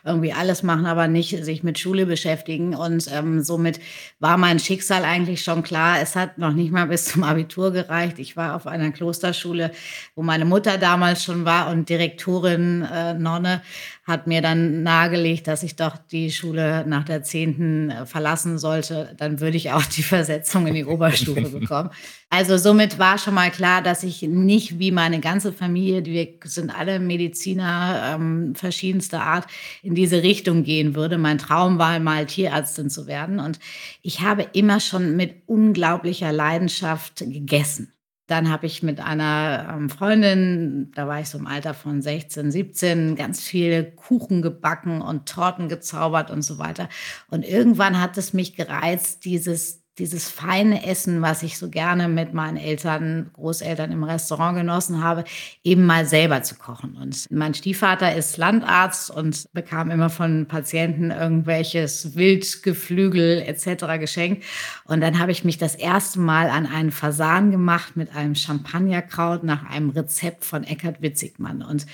irgendwie 0.04 0.34
alles 0.34 0.64
machen, 0.64 0.86
aber 0.86 1.08
nicht 1.08 1.46
sich 1.46 1.64
mit 1.64 1.80
Schule 1.80 2.06
beschäftigen. 2.06 2.76
Und 2.76 3.10
ähm, 3.10 3.42
somit 3.42 3.80
war 4.20 4.36
mein 4.36 4.60
Schicksal 4.60 5.06
eigentlich 5.06 5.44
schon 5.44 5.64
klar. 5.64 6.02
Es 6.02 6.18
hat 6.18 6.38
noch 6.38 6.52
nicht 6.52 6.74
mal 6.74 6.88
bis 6.88 7.06
zum 7.06 7.24
Abitur 7.24 7.72
gereicht. 7.72 8.20
Ich 8.20 8.36
war 8.36 8.54
auf 8.54 8.68
einer 8.68 8.92
Klosterschule, 8.92 9.72
wo 10.16 10.24
meine 10.24 10.44
Mutter 10.44 10.78
damals 10.78 11.24
schon 11.24 11.46
war 11.46 11.72
und 11.72 11.88
Direktorin 11.88 12.82
äh, 12.82 13.14
Nonne 13.14 13.62
hat 14.12 14.28
mir 14.28 14.42
dann 14.42 14.84
nahegelegt, 14.84 15.48
dass 15.48 15.64
ich 15.64 15.76
doch 15.76 15.98
die 15.98 16.32
Schule 16.32 16.86
nach 16.86 17.04
der 17.04 17.24
zehnten 17.24 17.90
äh, 17.90 18.06
verlassen 18.06 18.60
sollte. 18.60 19.16
Dann 19.18 19.40
würde 19.40 19.58
ich 19.58 19.72
auch 19.72 19.84
die 19.84 20.04
Versetzung 20.04 20.68
in 20.68 20.76
die 20.76 20.86
Oberstufe 20.86 21.50
bekommen. 21.60 21.90
Also 22.30 22.58
somit 22.58 23.00
war 23.00 23.18
schon 23.18 23.34
mal 23.34 23.50
klar, 23.50 23.82
dass 23.82 24.04
ich 24.04 24.22
nicht 24.22 24.78
wie 24.78 24.92
meine 24.92 25.20
ganze 25.20 25.52
Familie, 25.52 26.06
wir 26.06 26.28
sind 26.44 26.70
alle 26.70 27.00
Mediziner 27.00 28.16
ähm, 28.16 28.54
verschiedenster 28.54 29.24
Art, 29.24 29.48
in 29.82 29.96
diese 29.96 30.22
Richtung 30.22 30.64
gehen 30.64 30.94
würde. 30.94 31.18
Mein 31.18 31.40
Traum 31.40 31.80
war 31.80 32.00
mal 32.00 32.26
Tierärztin 32.26 32.90
zu 32.90 33.08
werden 33.08 33.40
und 33.40 33.60
ich 34.02 34.22
habe 34.22 34.46
immer 34.54 34.80
schon 34.80 35.16
mit 35.16 35.44
unglaublicher 35.48 36.32
Leidenschaft 36.32 37.18
gegessen. 37.18 37.94
Dann 38.32 38.50
habe 38.50 38.66
ich 38.66 38.82
mit 38.82 39.02
einer 39.02 39.74
ähm, 39.76 39.90
Freundin, 39.90 40.90
da 40.96 41.06
war 41.06 41.20
ich 41.20 41.28
so 41.28 41.38
im 41.38 41.48
Alter 41.48 41.74
von 41.74 42.02
16, 42.02 42.50
17, 42.50 43.16
ganz 43.18 43.42
viele 43.42 43.84
Kuchen 43.84 44.42
gebacken 44.42 45.02
und 45.02 45.28
Torten 45.28 45.68
gezaubert 45.68 46.32
und 46.32 46.42
so 46.42 46.58
weiter. 46.58 46.88
Und 47.30 47.44
irgendwann 47.44 48.00
hat 48.00 48.18
es 48.18 48.32
mich 48.32 48.56
gereizt, 48.56 49.26
dieses 49.26 49.81
dieses 50.02 50.32
feine 50.32 50.88
Essen, 50.88 51.22
was 51.22 51.44
ich 51.44 51.60
so 51.60 51.70
gerne 51.70 52.08
mit 52.08 52.34
meinen 52.34 52.58
Eltern, 52.58 53.30
Großeltern 53.34 53.92
im 53.92 54.04
Restaurant 54.04 54.58
genossen 54.58 55.04
habe, 55.04 55.24
eben 55.64 55.86
mal 55.86 56.08
selber 56.08 56.42
zu 56.42 56.56
kochen. 56.56 56.98
Und 57.00 57.28
mein 57.30 57.54
Stiefvater 57.54 58.16
ist 58.16 58.38
Landarzt 58.38 59.12
und 59.12 59.48
bekam 59.54 59.92
immer 59.92 60.10
von 60.10 60.48
Patienten 60.48 61.12
irgendwelches 61.12 62.16
Wildgeflügel 62.16 63.44
etc. 63.46 64.00
geschenkt. 64.00 64.44
Und 64.86 65.02
dann 65.02 65.20
habe 65.20 65.32
ich 65.32 65.44
mich 65.44 65.60
das 65.60 65.76
erste 65.76 66.20
Mal 66.20 66.50
an 66.50 66.66
einen 66.66 66.92
Fasan 66.92 67.52
gemacht 67.52 67.96
mit 67.96 68.16
einem 68.16 68.34
Champagnerkraut 68.34 69.44
nach 69.44 69.70
einem 69.70 69.92
Rezept 69.92 70.46
von 70.46 70.64
Eckhard 70.64 71.04
Witzigmann. 71.04 71.62
Und 71.62 71.86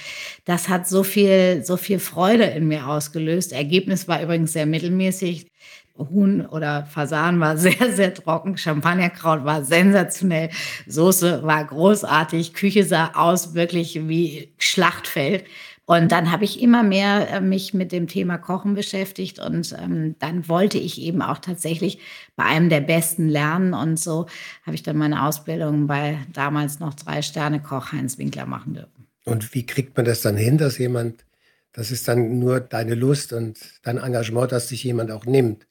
das 0.45 0.69
hat 0.69 0.87
so 0.87 1.03
viel, 1.03 1.65
so 1.65 1.75
viel 1.75 1.99
Freude 1.99 2.45
in 2.45 2.69
mir 2.69 2.87
ausgelöst. 2.87 3.51
Ergebnis 3.51 4.07
war 4.07 4.23
übrigens 4.23 4.53
sehr 4.53 4.65
mittelmäßig. 4.65 5.47
Huhn 5.97 6.45
oder 6.45 6.85
Fasan 6.85 7.39
war 7.39 7.57
sehr, 7.57 7.91
sehr 7.93 8.13
trocken. 8.13 8.57
Champagnerkraut 8.57 9.45
war 9.45 9.63
sensationell. 9.63 10.49
Soße 10.87 11.43
war 11.43 11.63
großartig. 11.65 12.53
Küche 12.53 12.83
sah 12.83 13.11
aus 13.13 13.53
wirklich 13.53 14.07
wie 14.07 14.53
Schlachtfeld. 14.57 15.45
Und 15.89 16.11
dann 16.11 16.31
habe 16.33 16.43
ich 16.43 16.61
immer 16.61 16.83
mehr 16.83 17.29
äh, 17.29 17.39
mich 17.39 17.73
mit 17.73 17.93
dem 17.93 18.07
Thema 18.07 18.37
Kochen 18.37 18.73
beschäftigt 18.73 19.39
und 19.39 19.73
ähm, 19.81 20.15
dann 20.19 20.49
wollte 20.49 20.77
ich 20.77 21.01
eben 21.01 21.21
auch 21.21 21.37
tatsächlich 21.37 21.99
bei 22.35 22.43
einem 22.43 22.67
der 22.67 22.81
Besten 22.81 23.29
lernen 23.29 23.73
und 23.73 23.97
so 23.97 24.25
habe 24.65 24.75
ich 24.75 24.83
dann 24.83 24.97
meine 24.97 25.25
Ausbildung 25.25 25.87
bei 25.87 26.19
damals 26.33 26.81
noch 26.81 26.93
drei 26.93 27.21
Sterne 27.21 27.61
Koch 27.61 27.93
Heinz 27.93 28.17
Winkler 28.17 28.45
machen 28.45 28.73
dürfen. 28.73 29.07
Und 29.23 29.53
wie 29.53 29.65
kriegt 29.65 29.95
man 29.95 30.05
das 30.05 30.21
dann 30.21 30.35
hin, 30.35 30.57
dass 30.57 30.77
jemand, 30.77 31.23
das 31.71 31.89
ist 31.89 32.05
dann 32.09 32.37
nur 32.37 32.59
deine 32.59 32.93
Lust 32.93 33.31
und 33.31 33.57
dein 33.83 33.97
Engagement, 33.97 34.51
dass 34.51 34.67
sich 34.67 34.83
jemand 34.83 35.09
auch 35.09 35.25
nimmt? 35.25 35.67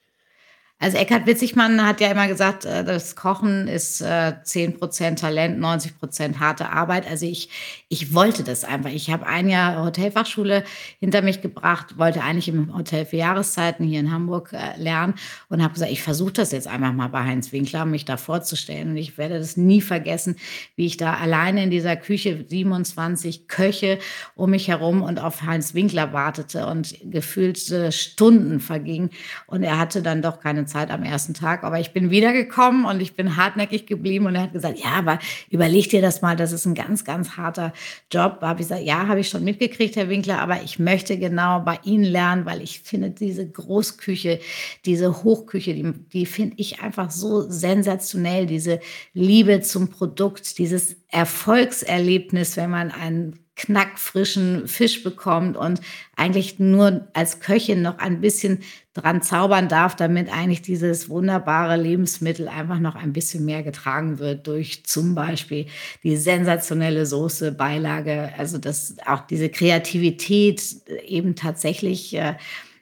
Also 0.79 0.99
Eckhard 0.99 1.27
Witzigmann 1.27 1.87
hat 1.87 2.03
ja 2.03 2.11
immer 2.11 2.29
gesagt, 2.29 2.67
äh, 2.67 2.85
das 2.85 3.17
Kochen 3.17 3.67
ist 3.67 4.03
10% 4.03 5.03
äh, 5.03 5.15
Talent, 5.15 5.59
90% 5.59 6.39
harte 6.39 6.69
Arbeit. 6.69 7.09
Also 7.09 7.25
ich, 7.25 7.49
ich 7.89 8.13
wollte 8.13 8.45
das 8.45 8.63
einfach. 8.63 8.91
Ich 8.91 9.11
habe 9.11 9.27
ein 9.27 9.49
Jahr 9.49 9.83
Hotelfachschule 9.83 10.65
hinter 11.01 11.23
mich 11.23 11.41
gebracht, 11.41 11.97
wollte 11.97 12.23
eigentlich 12.23 12.49
im 12.49 12.77
Hotel 12.77 13.07
für 13.07 13.17
Jahreszeiten 13.17 13.87
hier 13.87 14.01
in 14.01 14.13
Hamburg 14.13 14.53
äh, 14.53 14.79
lernen 14.79 15.15
und 15.49 15.63
habe 15.63 15.73
gesagt, 15.73 15.91
ich 15.91 16.03
versuche 16.03 16.33
das 16.33 16.53
jetzt 16.53 16.69
einfach 16.69 16.93
mal 16.93 17.09
bei 17.09 17.25
Heinz 17.25 17.53
Winkler, 17.53 17.87
mich 17.87 18.05
da 18.05 18.19
vorzustellen. 18.19 18.91
Und 18.91 18.97
ich 18.99 19.17
werde 19.17 19.39
das 19.39 19.57
nie 19.57 19.81
vergessen, 19.81 20.37
wie 20.75 20.85
ich 20.85 20.99
da 20.99 21.15
alleine 21.15 21.63
in 21.63 21.71
dieser 21.71 21.97
Küche 21.97 22.45
27 22.47 23.49
Köche 23.49 23.99
um 24.35 24.51
mich 24.51 24.69
herum 24.69 25.01
und 25.01 25.21
auf 25.21 25.41
Heinz 25.41 25.73
Winkler 25.73 26.13
wartete 26.13 26.67
und 26.67 26.97
gefühlt 27.03 27.59
Stunden 27.95 28.61
vergingen. 28.61 29.09
Und 29.47 29.63
er 29.63 29.79
hatte 29.79 30.03
dann 30.03 30.21
doch 30.21 30.39
keine 30.39 30.66
Zeit 30.67 30.91
am 30.91 31.03
ersten 31.03 31.35
Tag, 31.35 31.65
aber 31.65 31.81
ich 31.81 31.93
bin 31.93 32.11
wiedergekommen 32.11 32.85
und 32.85 33.01
ich 33.01 33.15
bin 33.15 33.37
hartnäckig 33.37 33.87
geblieben 33.87 34.27
und 34.27 34.35
er 34.35 34.43
hat 34.43 34.53
gesagt, 34.53 34.79
ja, 34.79 34.91
aber 34.91 35.19
überleg 35.51 35.89
dir 35.91 36.03
das 36.03 36.23
mal, 36.23 36.37
das 36.37 36.53
ist 36.53 36.67
ein 36.67 36.75
ganz, 36.75 37.05
ganz 37.05 37.37
harter 37.37 37.73
Job. 38.13 38.39
Da 38.41 38.49
habe 38.49 38.61
ich 38.61 38.69
gesagt, 38.69 38.85
ja, 38.85 39.07
habe 39.09 39.21
ich 39.21 39.29
schon 39.29 39.45
mitgekriegt, 39.45 39.97
Herr 39.97 40.09
Winkler, 40.09 40.41
aber 40.41 40.63
ich 40.63 40.79
möchte 40.79 41.19
genau 41.19 41.61
bei 41.61 41.79
Ihnen 41.85 42.05
lernen, 42.05 42.47
weil 42.47 42.63
ich 42.63 42.81
finde 42.81 43.11
diese 43.11 43.49
Großküche, 43.49 44.41
diese 44.85 45.23
Hochküche, 45.23 45.75
die, 45.75 45.93
die 46.13 46.27
finde 46.27 46.57
ich 46.59 46.81
einfach 46.81 47.11
so 47.11 47.49
sensationell, 47.51 48.47
diese 48.47 48.81
Liebe 49.15 49.61
zum 49.61 49.89
Produkt, 49.89 50.59
dieses 50.59 50.97
Erfolgserlebnis, 51.09 52.57
wenn 52.57 52.71
man 52.71 52.91
einen 52.91 53.46
knackfrischen 53.57 54.69
Fisch 54.69 55.03
bekommt 55.03 55.57
und 55.57 55.81
eigentlich 56.15 56.59
nur 56.59 57.09
als 57.15 57.41
Köchin 57.41 57.83
noch 57.83 57.99
ein 57.99 58.21
bisschen 58.21 58.61
dran 58.93 59.23
zaubern 59.23 59.69
darf, 59.69 59.97
damit 59.97 60.31
eigentlich 60.31 60.63
dieses 60.63 61.09
wunderbare 61.09 61.77
Lebensmittel 61.77 62.49
einfach 62.49 62.79
noch 62.79 62.95
ein 62.95 63.15
bisschen 63.15 63.45
mehr 63.45 63.63
getragen 63.63 64.19
wird 64.19 64.47
durch 64.47 64.85
zum 64.85 65.15
Beispiel 65.15 65.67
die 66.03 66.17
sensationelle 66.17 67.07
Soße, 67.07 67.53
Beilage, 67.53 68.31
also 68.37 68.59
dass 68.59 68.97
auch 69.07 69.27
diese 69.27 69.49
Kreativität 69.49 70.63
eben 71.07 71.35
tatsächlich 71.35 72.15
äh, 72.15 72.35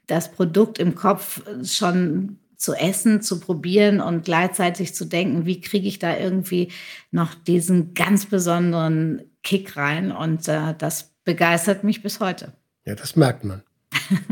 das 0.06 0.32
Produkt 0.32 0.78
im 0.78 0.94
Kopf 0.94 1.40
schon 1.64 2.38
zu 2.56 2.74
essen, 2.74 3.20
zu 3.20 3.40
probieren 3.40 4.00
und 4.00 4.24
gleichzeitig 4.24 4.94
zu 4.94 5.04
denken, 5.04 5.46
wie 5.46 5.60
kriege 5.60 5.86
ich 5.86 5.98
da 5.98 6.16
irgendwie 6.16 6.72
noch 7.10 7.34
diesen 7.34 7.94
ganz 7.94 8.26
besonderen 8.26 9.22
Kick 9.44 9.76
rein. 9.76 10.10
Und 10.10 10.48
äh, 10.48 10.74
das 10.76 11.12
begeistert 11.24 11.84
mich 11.84 12.02
bis 12.02 12.18
heute. 12.18 12.52
Ja, 12.84 12.94
das 12.94 13.14
merkt 13.14 13.44
man. 13.44 13.62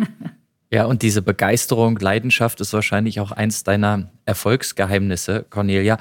ja, 0.70 0.84
und 0.84 1.02
diese 1.02 1.22
Begeisterung, 1.22 1.96
Leidenschaft 1.98 2.60
ist 2.60 2.72
wahrscheinlich 2.72 3.20
auch 3.20 3.30
eins 3.30 3.62
deiner 3.62 4.10
Erfolgsgeheimnisse, 4.26 5.46
Cornelia. 5.48 5.98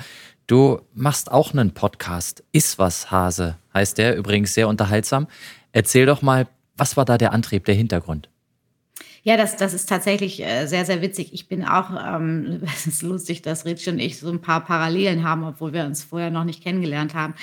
Du 0.47 0.81
machst 0.93 1.31
auch 1.31 1.53
einen 1.53 1.71
Podcast. 1.73 2.43
Ist 2.51 2.79
was, 2.79 3.11
Hase, 3.11 3.57
heißt 3.73 3.97
der, 3.97 4.17
übrigens 4.17 4.53
sehr 4.53 4.67
unterhaltsam. 4.67 5.27
Erzähl 5.71 6.05
doch 6.05 6.21
mal, 6.21 6.47
was 6.75 6.97
war 6.97 7.05
da 7.05 7.17
der 7.17 7.31
Antrieb, 7.31 7.65
der 7.65 7.75
Hintergrund? 7.75 8.29
Ja, 9.23 9.37
das, 9.37 9.55
das 9.55 9.73
ist 9.73 9.87
tatsächlich 9.87 10.43
äh, 10.43 10.65
sehr, 10.65 10.83
sehr 10.83 11.03
witzig. 11.03 11.31
Ich 11.31 11.47
bin 11.47 11.63
auch, 11.63 11.91
ähm, 11.91 12.61
es 12.75 12.87
ist 12.87 13.03
lustig, 13.03 13.43
dass 13.43 13.65
Ritsch 13.65 13.87
und 13.87 13.99
ich 13.99 14.19
so 14.19 14.31
ein 14.31 14.41
paar 14.41 14.65
Parallelen 14.65 15.23
haben, 15.23 15.43
obwohl 15.43 15.73
wir 15.73 15.85
uns 15.85 16.03
vorher 16.03 16.31
noch 16.31 16.43
nicht 16.43 16.63
kennengelernt 16.63 17.13
haben. 17.13 17.35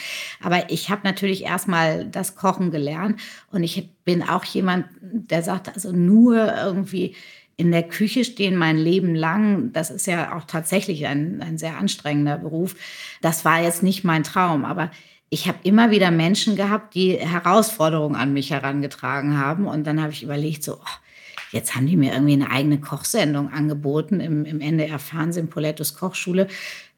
Aber 0.43 0.71
ich 0.71 0.91
habe 0.91 1.03
natürlich 1.05 1.45
erstmal 1.45 2.07
das 2.07 2.35
Kochen 2.35 2.73
gelernt 2.73 3.21
und 3.53 3.63
ich 3.63 3.89
bin 4.05 4.23
auch 4.23 4.45
jemand, 4.45 4.87
der 5.01 5.43
sagt, 5.43 5.69
also 5.69 5.93
nur 5.93 6.53
irgendwie 6.53 7.15
in 7.57 7.71
der 7.73 7.83
Küche 7.85 8.25
stehen 8.25 8.57
mein 8.57 8.79
Leben 8.79 9.15
lang, 9.15 9.73
das 9.73 9.91
ist 9.91 10.07
ja 10.07 10.37
auch 10.37 10.45
tatsächlich 10.45 11.07
ein, 11.07 11.43
ein 11.43 11.59
sehr 11.59 11.77
anstrengender 11.77 12.39
Beruf. 12.39 12.77
Das 13.21 13.45
war 13.45 13.63
jetzt 13.63 13.83
nicht 13.83 14.05
mein 14.05 14.23
Traum, 14.23 14.65
aber 14.65 14.91
ich 15.31 15.47
habe 15.47 15.59
immer 15.63 15.91
wieder 15.91 16.11
Menschen 16.11 16.57
gehabt, 16.57 16.95
die 16.95 17.17
Herausforderungen 17.17 18.17
an 18.17 18.33
mich 18.33 18.51
herangetragen 18.51 19.39
haben. 19.39 19.67
Und 19.67 19.87
dann 19.87 20.01
habe 20.01 20.13
ich 20.13 20.23
überlegt, 20.23 20.63
so, 20.63 20.75
oh, 20.75 21.08
Jetzt 21.51 21.75
haben 21.75 21.87
die 21.87 21.97
mir 21.97 22.13
irgendwie 22.13 22.35
eine 22.35 22.51
eigene 22.51 22.81
Kochsendung 22.81 23.51
angeboten 23.51 24.21
im, 24.21 24.45
im 24.45 24.61
NDR 24.61 24.99
Fernsehen, 24.99 25.49
Polettos 25.49 25.95
Kochschule. 25.95 26.49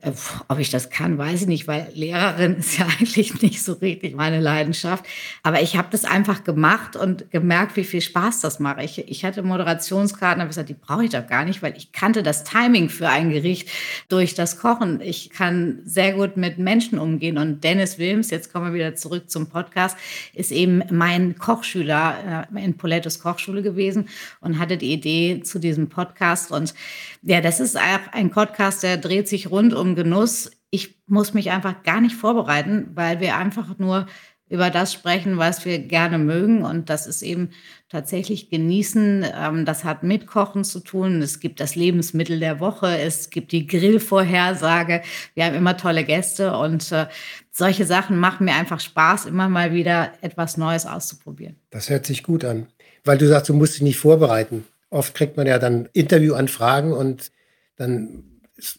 Äh, 0.00 0.12
ob 0.48 0.58
ich 0.58 0.70
das 0.70 0.90
kann, 0.90 1.18
weiß 1.18 1.42
ich 1.42 1.46
nicht, 1.46 1.68
weil 1.68 1.88
Lehrerin 1.94 2.56
ist 2.58 2.78
ja 2.78 2.86
eigentlich 2.86 3.40
nicht 3.42 3.62
so 3.62 3.74
richtig 3.74 4.14
meine 4.14 4.40
Leidenschaft. 4.40 5.04
Aber 5.42 5.60
ich 5.60 5.76
habe 5.76 5.88
das 5.90 6.04
einfach 6.04 6.44
gemacht 6.44 6.96
und 6.96 7.30
gemerkt, 7.30 7.76
wie 7.76 7.84
viel 7.84 8.00
Spaß 8.00 8.40
das 8.40 8.60
mache. 8.60 8.82
Ich, 8.82 8.98
ich 9.08 9.24
hatte 9.24 9.42
Moderationskarten, 9.42 10.40
habe 10.40 10.48
gesagt, 10.48 10.68
die 10.68 10.74
brauche 10.74 11.04
ich 11.04 11.10
doch 11.10 11.26
gar 11.26 11.44
nicht, 11.44 11.62
weil 11.62 11.76
ich 11.76 11.92
kannte 11.92 12.22
das 12.22 12.44
Timing 12.44 12.88
für 12.88 13.08
ein 13.08 13.30
Gericht 13.30 13.68
durch 14.08 14.34
das 14.34 14.58
Kochen. 14.58 15.00
Ich 15.00 15.30
kann 15.30 15.80
sehr 15.84 16.12
gut 16.12 16.36
mit 16.36 16.58
Menschen 16.58 16.98
umgehen. 16.98 17.38
Und 17.38 17.62
Dennis 17.64 17.98
Wilms, 17.98 18.30
jetzt 18.30 18.52
kommen 18.52 18.66
wir 18.66 18.74
wieder 18.74 18.94
zurück 18.94 19.30
zum 19.30 19.48
Podcast, 19.48 19.96
ist 20.34 20.52
eben 20.52 20.82
mein 20.90 21.38
Kochschüler 21.38 22.46
äh, 22.54 22.64
in 22.64 22.76
Polettos 22.76 23.20
Kochschule 23.20 23.62
gewesen 23.62 24.08
und 24.40 24.58
hatte 24.58 24.76
die 24.76 24.92
Idee 24.92 25.42
zu 25.42 25.58
diesem 25.58 25.88
Podcast. 25.88 26.50
Und 26.50 26.74
ja, 27.22 27.40
das 27.40 27.60
ist 27.60 27.76
ein 27.76 28.30
Podcast, 28.30 28.82
der 28.82 28.96
dreht 28.96 29.28
sich 29.28 29.50
rund 29.50 29.74
um 29.74 29.89
Genuss. 29.94 30.50
Ich 30.70 31.00
muss 31.06 31.34
mich 31.34 31.50
einfach 31.50 31.82
gar 31.82 32.00
nicht 32.00 32.14
vorbereiten, 32.14 32.90
weil 32.94 33.20
wir 33.20 33.36
einfach 33.36 33.78
nur 33.78 34.06
über 34.50 34.68
das 34.68 34.92
sprechen, 34.92 35.38
was 35.38 35.64
wir 35.64 35.78
gerne 35.78 36.18
mögen. 36.18 36.64
Und 36.64 36.90
das 36.90 37.06
ist 37.06 37.22
eben 37.22 37.50
tatsächlich 37.88 38.50
genießen. 38.50 39.24
Ähm, 39.32 39.64
das 39.64 39.84
hat 39.84 40.02
mit 40.02 40.26
Kochen 40.26 40.64
zu 40.64 40.80
tun. 40.80 41.22
Es 41.22 41.38
gibt 41.38 41.60
das 41.60 41.76
Lebensmittel 41.76 42.40
der 42.40 42.58
Woche. 42.58 42.98
Es 42.98 43.30
gibt 43.30 43.52
die 43.52 43.68
Grillvorhersage. 43.68 45.02
Wir 45.34 45.44
haben 45.44 45.54
immer 45.54 45.76
tolle 45.76 46.04
Gäste 46.04 46.56
und 46.56 46.90
äh, 46.90 47.06
solche 47.52 47.86
Sachen 47.86 48.18
machen 48.18 48.44
mir 48.44 48.54
einfach 48.54 48.80
Spaß, 48.80 49.26
immer 49.26 49.48
mal 49.48 49.72
wieder 49.72 50.12
etwas 50.20 50.56
Neues 50.56 50.84
auszuprobieren. 50.84 51.54
Das 51.70 51.88
hört 51.88 52.04
sich 52.04 52.24
gut 52.24 52.44
an, 52.44 52.66
weil 53.04 53.18
du 53.18 53.28
sagst, 53.28 53.48
du 53.48 53.54
musst 53.54 53.76
dich 53.76 53.82
nicht 53.82 53.98
vorbereiten. 53.98 54.66
Oft 54.90 55.14
kriegt 55.14 55.36
man 55.36 55.46
ja 55.46 55.60
dann 55.60 55.88
Interviewanfragen 55.92 56.92
und 56.92 57.30
dann 57.76 58.24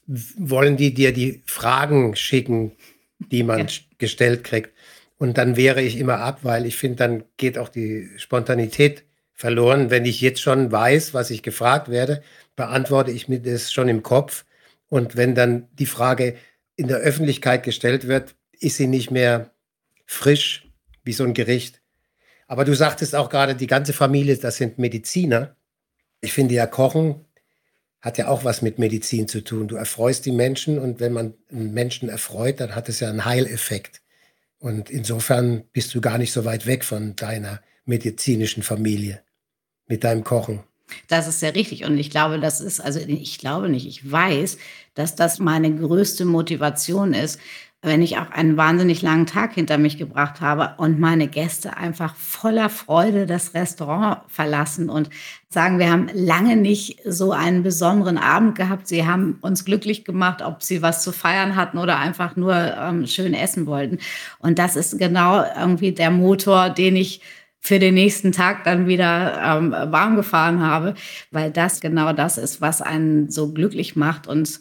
wollen 0.08 0.78
die 0.78 0.94
dir 0.94 1.14
die 1.14 1.42
Fragen 1.46 2.16
schicken, 2.16 2.72
die 3.20 3.44
man 3.44 3.68
ja. 3.68 3.74
gestellt 3.98 4.44
kriegt. 4.44 4.72
Und 5.18 5.38
dann 5.38 5.56
wehre 5.56 5.82
ich 5.82 5.98
immer 5.98 6.20
ab, 6.20 6.40
weil 6.44 6.66
ich 6.66 6.78
finde, 6.78 6.98
dann 6.98 7.24
geht 7.38 7.58
auch 7.58 7.70
die 7.70 8.10
Spontanität 8.18 9.04
verloren. 9.34 9.90
Wenn 9.90 10.06
ich 10.06 10.22
jetzt 10.22 10.42
schon 10.42 10.72
weiß, 10.72 11.14
was 11.14 11.30
ich 11.30 11.44
gefragt 11.44 11.90
werde, 11.90 12.24
beantworte 12.56 13.12
ich 13.12 13.28
mir 13.28 13.40
das 13.40 13.72
schon 13.72 13.88
im 13.88 14.04
Kopf. 14.04 14.46
Und 14.90 15.16
wenn 15.16 15.36
dann 15.36 15.68
die 15.74 15.86
Frage 15.86 16.36
in 16.76 16.88
der 16.88 16.98
Öffentlichkeit 16.98 17.64
gestellt 17.64 18.08
wird, 18.08 18.36
ist 18.60 18.78
sie 18.78 18.88
nicht 18.88 19.12
mehr 19.12 19.52
frisch 20.06 20.68
wie 21.04 21.14
so 21.14 21.24
ein 21.24 21.34
Gericht. 21.34 21.82
Aber 22.48 22.66
du 22.66 22.76
sagtest 22.76 23.16
auch 23.16 23.30
gerade, 23.30 23.56
die 23.56 23.68
ganze 23.68 23.94
Familie, 23.94 24.38
das 24.38 24.58
sind 24.58 24.78
Mediziner. 24.78 25.56
Ich 26.20 26.34
finde 26.34 26.56
ja, 26.56 26.68
Kochen 26.68 27.26
hat 28.02 28.18
ja 28.18 28.28
auch 28.28 28.44
was 28.44 28.62
mit 28.62 28.80
Medizin 28.80 29.28
zu 29.28 29.42
tun. 29.42 29.68
Du 29.68 29.76
erfreust 29.76 30.26
die 30.26 30.32
Menschen 30.32 30.80
und 30.80 31.00
wenn 31.00 31.14
man 31.14 31.36
einen 31.52 31.74
Menschen 31.74 32.10
erfreut, 32.10 32.60
dann 32.60 32.76
hat 32.76 32.90
es 32.90 33.00
ja 33.00 33.10
einen 33.10 33.26
Heileffekt. 33.26 34.02
Und 34.60 34.90
insofern 34.90 35.64
bist 35.72 35.94
du 35.94 36.02
gar 36.02 36.18
nicht 36.18 36.32
so 36.32 36.46
weit 36.46 36.66
weg 36.66 36.84
von 36.84 37.16
deiner 37.16 37.62
medizinischen 37.86 38.64
Familie 38.64 39.22
mit 39.88 40.04
deinem 40.04 40.24
Kochen. 40.24 40.64
Das 41.08 41.28
ist 41.28 41.40
sehr 41.40 41.56
richtig. 41.56 41.86
Und 41.86 41.98
ich 41.98 42.10
glaube, 42.10 42.40
das 42.40 42.62
ist, 42.62 42.80
also 42.80 43.00
ich 43.00 43.38
glaube 43.38 43.70
nicht, 43.70 43.88
ich 43.88 44.10
weiß, 44.10 44.58
dass 44.94 45.16
das 45.16 45.40
meine 45.40 45.74
größte 45.74 46.26
Motivation 46.26 47.14
ist, 47.14 47.40
wenn 47.84 48.04
ich 48.04 48.18
auch 48.18 48.30
einen 48.30 48.58
wahnsinnig 48.58 49.02
langen 49.02 49.26
Tag 49.26 49.54
hinter 49.54 49.80
mich 49.80 49.98
gebracht 49.98 50.40
habe 50.40 50.76
und 50.78 51.00
meine 51.00 51.28
Gäste 51.28 51.78
einfach 51.78 52.16
voller 52.16 52.70
Freude 52.70 53.26
das 53.26 53.56
Restaurant 53.56 54.20
verlassen 54.28 54.88
und 54.88 55.10
sagen, 55.50 55.80
wir 55.80 55.90
haben 55.90 56.08
lange 56.14 56.58
nicht 56.58 57.00
so 57.06 57.32
einen 57.32 57.64
besonderen 57.64 58.20
Abend 58.20 58.56
gehabt. 58.56 58.88
Sie 58.88 59.08
haben 59.08 59.40
uns 59.42 59.66
glücklich 59.66 60.06
gemacht, 60.06 60.44
ob 60.44 60.62
sie 60.62 60.84
was 60.84 61.04
zu 61.04 61.12
feiern 61.12 61.56
hatten 61.56 61.80
oder 61.80 61.98
einfach 61.98 62.36
nur 62.36 62.54
ähm, 62.56 63.08
schön 63.08 63.34
essen 63.34 63.66
wollten. 63.66 63.98
Und 64.38 64.60
das 64.60 64.76
ist 64.76 65.00
genau 65.00 65.44
irgendwie 65.58 65.92
der 65.92 66.12
Motor, 66.12 66.70
den 66.70 66.96
ich 66.96 67.22
für 67.60 67.80
den 67.80 67.96
nächsten 67.96 68.32
Tag 68.32 68.64
dann 68.64 68.88
wieder 68.88 69.40
ähm, 69.44 69.72
warm 69.72 70.16
gefahren 70.16 70.62
habe, 70.62 70.94
weil 71.32 71.52
das 71.52 71.80
genau 71.80 72.14
das 72.14 72.38
ist, 72.38 72.62
was 72.62 72.82
einen 72.82 73.30
so 73.30 73.54
glücklich 73.54 73.96
macht 73.96 74.28
und 74.28 74.60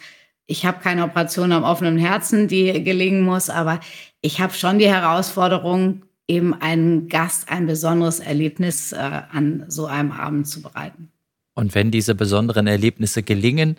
ich 0.50 0.66
habe 0.66 0.80
keine 0.80 1.04
Operation 1.04 1.52
am 1.52 1.62
offenen 1.62 1.96
Herzen, 1.96 2.48
die 2.48 2.82
gelingen 2.82 3.22
muss, 3.22 3.50
aber 3.50 3.78
ich 4.20 4.40
habe 4.40 4.52
schon 4.52 4.80
die 4.80 4.88
Herausforderung, 4.88 6.02
eben 6.26 6.54
einen 6.54 7.08
Gast 7.08 7.50
ein 7.50 7.66
besonderes 7.66 8.20
Erlebnis 8.20 8.92
äh, 8.92 8.96
an 8.96 9.64
so 9.68 9.86
einem 9.86 10.12
Abend 10.12 10.48
zu 10.48 10.60
bereiten. 10.60 11.10
Und 11.54 11.74
wenn 11.74 11.90
diese 11.90 12.14
besonderen 12.14 12.66
Erlebnisse 12.66 13.22
gelingen 13.22 13.76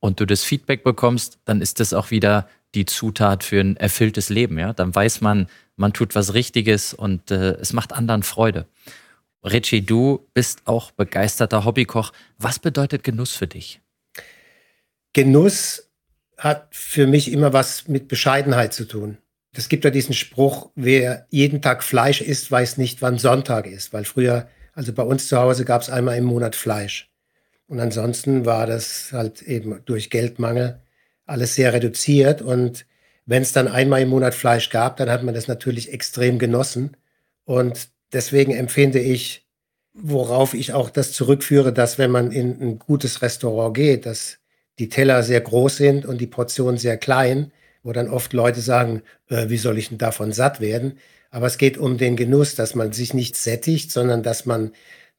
und 0.00 0.20
du 0.20 0.26
das 0.26 0.44
Feedback 0.44 0.82
bekommst, 0.82 1.38
dann 1.44 1.60
ist 1.60 1.80
das 1.80 1.92
auch 1.92 2.10
wieder 2.10 2.48
die 2.74 2.86
Zutat 2.86 3.44
für 3.44 3.60
ein 3.60 3.76
erfülltes 3.76 4.28
Leben. 4.28 4.58
Ja? 4.58 4.72
Dann 4.72 4.94
weiß 4.94 5.20
man, 5.20 5.46
man 5.76 5.92
tut 5.92 6.14
was 6.14 6.34
Richtiges 6.34 6.94
und 6.94 7.30
äh, 7.30 7.52
es 7.52 7.72
macht 7.72 7.92
anderen 7.92 8.22
Freude. 8.22 8.66
Richie, 9.42 9.82
du 9.82 10.26
bist 10.32 10.62
auch 10.64 10.90
begeisterter 10.90 11.64
Hobbykoch. 11.64 12.12
Was 12.38 12.58
bedeutet 12.58 13.04
Genuss 13.04 13.32
für 13.32 13.46
dich? 13.46 13.80
Genuss 15.12 15.83
hat 16.44 16.68
für 16.72 17.06
mich 17.06 17.32
immer 17.32 17.54
was 17.54 17.88
mit 17.88 18.06
Bescheidenheit 18.06 18.74
zu 18.74 18.84
tun. 18.84 19.16
Es 19.56 19.70
gibt 19.70 19.84
ja 19.84 19.90
diesen 19.90 20.14
Spruch, 20.14 20.70
wer 20.74 21.26
jeden 21.30 21.62
Tag 21.62 21.82
Fleisch 21.82 22.20
isst, 22.20 22.50
weiß 22.50 22.76
nicht, 22.76 23.00
wann 23.00 23.18
Sonntag 23.18 23.66
ist. 23.66 23.92
Weil 23.94 24.04
früher, 24.04 24.46
also 24.74 24.92
bei 24.92 25.02
uns 25.02 25.26
zu 25.26 25.38
Hause 25.38 25.64
gab 25.64 25.80
es 25.80 25.88
einmal 25.88 26.18
im 26.18 26.24
Monat 26.24 26.54
Fleisch. 26.54 27.10
Und 27.66 27.80
ansonsten 27.80 28.44
war 28.44 28.66
das 28.66 29.10
halt 29.12 29.40
eben 29.42 29.80
durch 29.86 30.10
Geldmangel 30.10 30.80
alles 31.24 31.54
sehr 31.54 31.72
reduziert. 31.72 32.42
Und 32.42 32.84
wenn 33.24 33.42
es 33.42 33.52
dann 33.52 33.66
einmal 33.66 34.02
im 34.02 34.10
Monat 34.10 34.34
Fleisch 34.34 34.68
gab, 34.68 34.98
dann 34.98 35.08
hat 35.08 35.22
man 35.22 35.34
das 35.34 35.48
natürlich 35.48 35.92
extrem 35.92 36.38
genossen. 36.38 36.96
Und 37.44 37.88
deswegen 38.12 38.52
empfinde 38.52 38.98
ich, 38.98 39.46
worauf 39.94 40.52
ich 40.52 40.74
auch 40.74 40.90
das 40.90 41.12
zurückführe, 41.12 41.72
dass 41.72 41.96
wenn 41.96 42.10
man 42.10 42.32
in 42.32 42.60
ein 42.60 42.78
gutes 42.78 43.22
Restaurant 43.22 43.74
geht, 43.74 44.04
dass 44.04 44.40
die 44.78 44.88
Teller 44.88 45.22
sehr 45.22 45.40
groß 45.40 45.76
sind 45.76 46.06
und 46.06 46.20
die 46.20 46.26
Portionen 46.26 46.78
sehr 46.78 46.96
klein, 46.96 47.52
wo 47.82 47.92
dann 47.92 48.08
oft 48.08 48.32
Leute 48.32 48.60
sagen, 48.60 49.02
äh, 49.28 49.48
wie 49.48 49.58
soll 49.58 49.78
ich 49.78 49.88
denn 49.88 49.98
davon 49.98 50.32
satt 50.32 50.60
werden? 50.60 50.98
Aber 51.30 51.46
es 51.46 51.58
geht 51.58 51.78
um 51.78 51.98
den 51.98 52.16
Genuss, 52.16 52.54
dass 52.54 52.74
man 52.74 52.92
sich 52.92 53.14
nicht 53.14 53.36
sättigt, 53.36 53.90
sondern 53.90 54.22
dass 54.22 54.46
man 54.46 54.72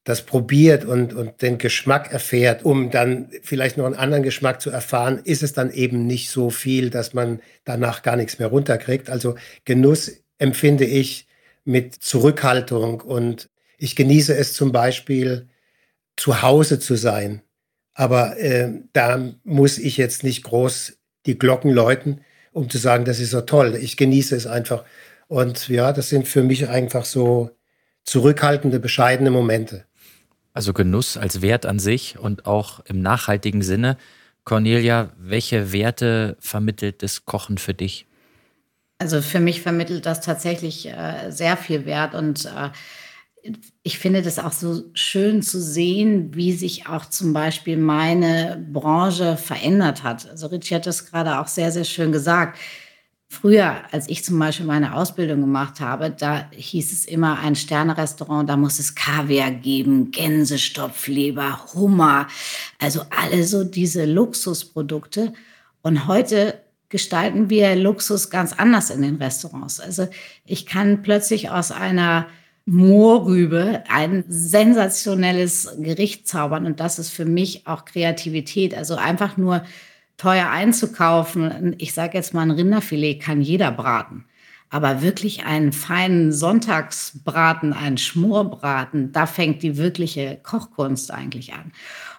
das 0.06 0.22
probiert 0.22 0.86
und, 0.86 1.14
und 1.14 1.42
den 1.42 1.58
Geschmack 1.58 2.12
erfährt, 2.12 2.64
um 2.64 2.92
dann 2.92 3.30
vielleicht 3.42 3.78
noch 3.78 3.86
einen 3.86 3.96
anderen 3.96 4.24
Geschmack 4.24 4.62
zu 4.62 4.70
erfahren, 4.70 5.20
ist 5.24 5.42
es 5.42 5.54
dann 5.54 5.72
eben 5.74 6.06
nicht 6.06 6.30
so 6.30 6.52
viel, 6.52 6.92
dass 6.92 7.14
man 7.14 7.42
danach 7.64 8.04
gar 8.04 8.16
nichts 8.16 8.38
mehr 8.38 8.50
runterkriegt. 8.50 9.10
Also 9.10 9.36
Genuss 9.66 10.12
empfinde 10.38 10.86
ich 10.86 11.28
mit 11.64 11.96
Zurückhaltung 11.96 13.02
und 13.02 13.50
ich 13.80 13.96
genieße 13.96 14.36
es 14.36 14.54
zum 14.54 14.72
Beispiel, 14.72 15.48
zu 16.16 16.42
Hause 16.42 16.80
zu 16.80 16.96
sein 16.96 17.42
aber 17.96 18.38
äh, 18.38 18.72
da 18.94 19.20
muss 19.44 19.78
ich 19.78 19.98
jetzt 19.98 20.24
nicht 20.24 20.44
groß 20.44 20.98
die 21.26 21.40
Glocken 21.40 21.72
läuten, 21.72 22.22
um 22.52 22.70
zu 22.70 22.78
sagen, 22.78 23.06
das 23.06 23.20
ist 23.20 23.32
so 23.32 23.42
toll. 23.42 23.76
Ich 23.82 23.98
genieße 23.98 24.36
es 24.36 24.46
einfach. 24.46 24.84
Und 25.28 25.70
ja, 25.70 25.92
das 25.94 26.10
sind 26.10 26.28
für 26.28 26.44
mich 26.44 26.70
einfach 26.70 27.06
so 27.06 27.50
zurückhaltende, 28.04 28.80
bescheidene 28.80 29.32
Momente. 29.32 29.86
Also 30.54 30.74
Genuss 30.74 31.18
als 31.18 31.42
Wert 31.42 31.66
an 31.66 31.80
sich 31.80 32.20
und 32.20 32.46
auch 32.46 32.82
im 32.86 33.02
nachhaltigen 33.02 33.62
Sinne. 33.62 33.98
Cornelia, 34.44 35.12
welche 35.18 35.74
Werte 35.74 36.38
vermittelt 36.40 37.02
das 37.02 37.26
Kochen 37.26 37.58
für 37.58 37.74
dich? 37.74 38.06
Also 39.00 39.22
für 39.22 39.40
mich 39.40 39.62
vermittelt 39.62 40.06
das 40.06 40.22
tatsächlich 40.22 40.88
äh, 40.88 41.32
sehr 41.32 41.58
viel 41.58 41.86
Wert 41.86 42.14
und 42.14 42.46
äh, 42.46 42.70
ich 43.84 44.00
finde 44.00 44.22
das 44.22 44.40
auch 44.40 44.52
so 44.52 44.84
schön 44.94 45.42
zu 45.42 45.62
sehen, 45.62 46.34
wie 46.34 46.54
sich 46.54 46.88
auch 46.88 47.06
zum 47.06 47.34
Beispiel 47.34 47.78
meine 47.78 48.66
Branche 48.72 49.38
verändert 49.38 50.04
hat. 50.04 50.30
Also 50.30 50.48
Richie 50.48 50.76
hat 50.76 50.88
das 50.88 51.06
gerade 51.06 51.40
auch 51.40 51.48
sehr, 51.48 51.72
sehr 51.72 51.84
schön 51.84 52.12
gesagt. 52.12 52.58
Früher, 53.28 53.82
als 53.92 54.08
ich 54.08 54.24
zum 54.24 54.40
Beispiel 54.40 54.66
meine 54.66 54.96
Ausbildung 54.96 55.42
gemacht 55.42 55.80
habe, 55.80 56.10
da 56.10 56.50
hieß 56.52 56.92
es 56.92 57.06
immer 57.06 57.40
ein 57.40 57.56
Sternerestaurant, 57.56 58.50
da 58.50 58.56
muss 58.56 58.80
es 58.80 58.96
Kaviar 58.96 59.52
geben, 59.52 60.12
Gänsestopfleber, 60.12 61.74
Hummer, 61.74 62.28
also 62.80 63.02
alle 63.10 63.44
so 63.44 63.64
diese 63.64 64.06
Luxusprodukte. 64.06 65.34
Und 65.82 66.08
heute 66.08 66.60
gestalten 66.90 67.50
wir 67.50 67.76
Luxus 67.76 68.30
ganz 68.30 68.54
anders 68.54 68.90
in 68.90 69.02
den 69.02 69.16
Restaurants. 69.16 69.80
Also 69.80 70.08
ich 70.46 70.66
kann 70.66 71.02
plötzlich 71.02 71.50
aus 71.50 71.72
einer 71.72 72.28
Moorrübe 72.66 73.84
ein 73.88 74.24
sensationelles 74.28 75.76
Gericht 75.80 76.28
zaubern. 76.28 76.66
Und 76.66 76.80
das 76.80 77.00
ist 77.00 77.12
für 77.12 77.26
mich 77.26 77.68
auch 77.68 77.86
Kreativität. 77.86 78.76
Also 78.76 78.96
einfach 78.96 79.38
nur 79.38 79.64
teuer 80.18 80.50
einzukaufen. 80.50 81.76
Ich 81.78 81.94
sage 81.94 82.18
jetzt 82.18 82.34
mal, 82.34 82.42
ein 82.42 82.52
Rinderfilet 82.52 83.20
kann 83.20 83.42
jeder 83.42 83.72
braten. 83.72 84.26
Aber 84.70 85.02
wirklich 85.04 85.46
einen 85.46 85.72
feinen 85.72 86.32
Sonntagsbraten, 86.32 87.72
einen 87.72 88.00
Schmorbraten, 88.00 89.12
da 89.12 89.28
fängt 89.28 89.62
die 89.62 89.78
wirkliche 89.78 90.40
Kochkunst 90.42 91.12
eigentlich 91.12 91.54
an. 91.54 91.72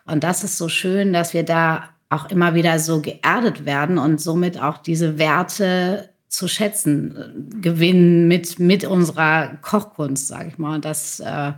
Und 0.07 0.23
das 0.23 0.45
ist 0.45 0.57
so 0.57 0.69
schön, 0.69 1.13
dass 1.13 1.35
wir 1.35 1.43
da 1.43 1.91
auch 2.09 2.31
immer 2.31 2.55
wieder 2.55 2.79
so 2.79 3.03
geerdet 3.03 3.65
werden 3.65 3.99
und 3.99 4.21
somit 4.21 4.63
auch 4.63 4.79
diese 4.79 5.19
Werte 5.19 6.11
zu 6.29 6.49
schätzen 6.49 7.17
äh, 7.17 7.61
gewinnen 7.61 8.29
mit, 8.29 8.59
mit 8.59 8.85
unserer 8.85 9.59
Kochkunst, 9.62 10.29
sage 10.29 10.49
ich 10.49 10.59
mal. 10.59 10.81
Das 10.81 11.21
äh, 11.21 11.53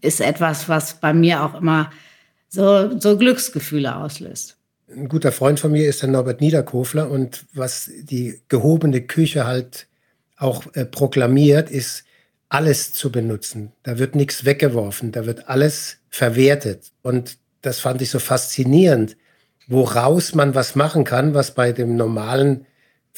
ist 0.00 0.20
etwas, 0.20 0.68
was 0.68 1.00
bei 1.00 1.12
mir 1.12 1.42
auch 1.42 1.54
immer 1.54 1.90
so, 2.48 2.98
so 2.98 3.16
Glücksgefühle 3.16 3.96
auslöst. 3.96 4.56
Ein 4.90 5.08
guter 5.08 5.32
Freund 5.32 5.60
von 5.60 5.72
mir 5.72 5.86
ist 5.86 6.02
der 6.02 6.08
Norbert 6.08 6.40
Niederkofler 6.40 7.10
und 7.10 7.44
was 7.52 7.90
die 8.00 8.40
gehobene 8.48 9.02
Küche 9.02 9.46
halt 9.46 9.86
auch 10.38 10.64
äh, 10.74 10.84
proklamiert, 10.86 11.70
ist 11.70 12.04
alles 12.48 12.94
zu 12.94 13.12
benutzen. 13.12 13.72
Da 13.82 13.98
wird 13.98 14.14
nichts 14.14 14.44
weggeworfen, 14.44 15.12
da 15.12 15.26
wird 15.26 15.48
alles 15.48 15.98
verwertet. 16.08 16.92
Und 17.02 17.36
das 17.60 17.80
fand 17.80 18.00
ich 18.00 18.10
so 18.10 18.18
faszinierend, 18.18 19.16
woraus 19.66 20.34
man 20.34 20.54
was 20.54 20.74
machen 20.74 21.04
kann, 21.04 21.34
was 21.34 21.54
bei 21.54 21.72
dem 21.72 21.96
normalen 21.96 22.64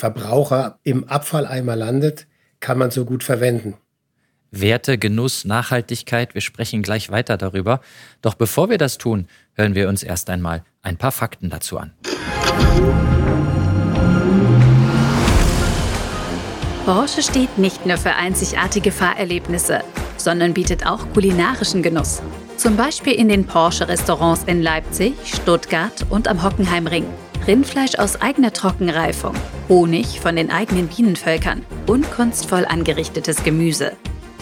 Verbraucher 0.00 0.78
im 0.82 1.04
Abfalleimer 1.04 1.76
landet, 1.76 2.26
kann 2.58 2.78
man 2.78 2.90
so 2.90 3.04
gut 3.04 3.22
verwenden. 3.22 3.74
Werte, 4.50 4.96
Genuss, 4.96 5.44
Nachhaltigkeit, 5.44 6.34
wir 6.34 6.40
sprechen 6.40 6.82
gleich 6.82 7.10
weiter 7.10 7.36
darüber. 7.36 7.80
Doch 8.22 8.34
bevor 8.34 8.70
wir 8.70 8.78
das 8.78 8.96
tun, 8.96 9.28
hören 9.52 9.74
wir 9.74 9.88
uns 9.90 10.02
erst 10.02 10.30
einmal 10.30 10.64
ein 10.82 10.96
paar 10.96 11.12
Fakten 11.12 11.50
dazu 11.50 11.78
an. 11.78 11.92
Porsche 16.86 17.22
steht 17.22 17.58
nicht 17.58 17.84
nur 17.84 17.98
für 17.98 18.14
einzigartige 18.14 18.90
Fahrerlebnisse, 18.92 19.82
sondern 20.16 20.54
bietet 20.54 20.86
auch 20.86 21.12
kulinarischen 21.12 21.82
Genuss. 21.82 22.22
Zum 22.56 22.76
Beispiel 22.76 23.12
in 23.12 23.28
den 23.28 23.46
Porsche-Restaurants 23.46 24.44
in 24.44 24.62
Leipzig, 24.62 25.12
Stuttgart 25.24 26.06
und 26.08 26.26
am 26.26 26.42
Hockenheimring. 26.42 27.04
Rindfleisch 27.46 27.94
aus 27.94 28.20
eigener 28.20 28.53
Trockenreifung, 28.53 29.35
Honig 29.68 30.20
von 30.20 30.37
den 30.37 30.50
eigenen 30.50 30.88
Bienenvölkern 30.88 31.64
und 31.87 32.11
kunstvoll 32.11 32.66
angerichtetes 32.66 33.42
Gemüse. 33.42 33.92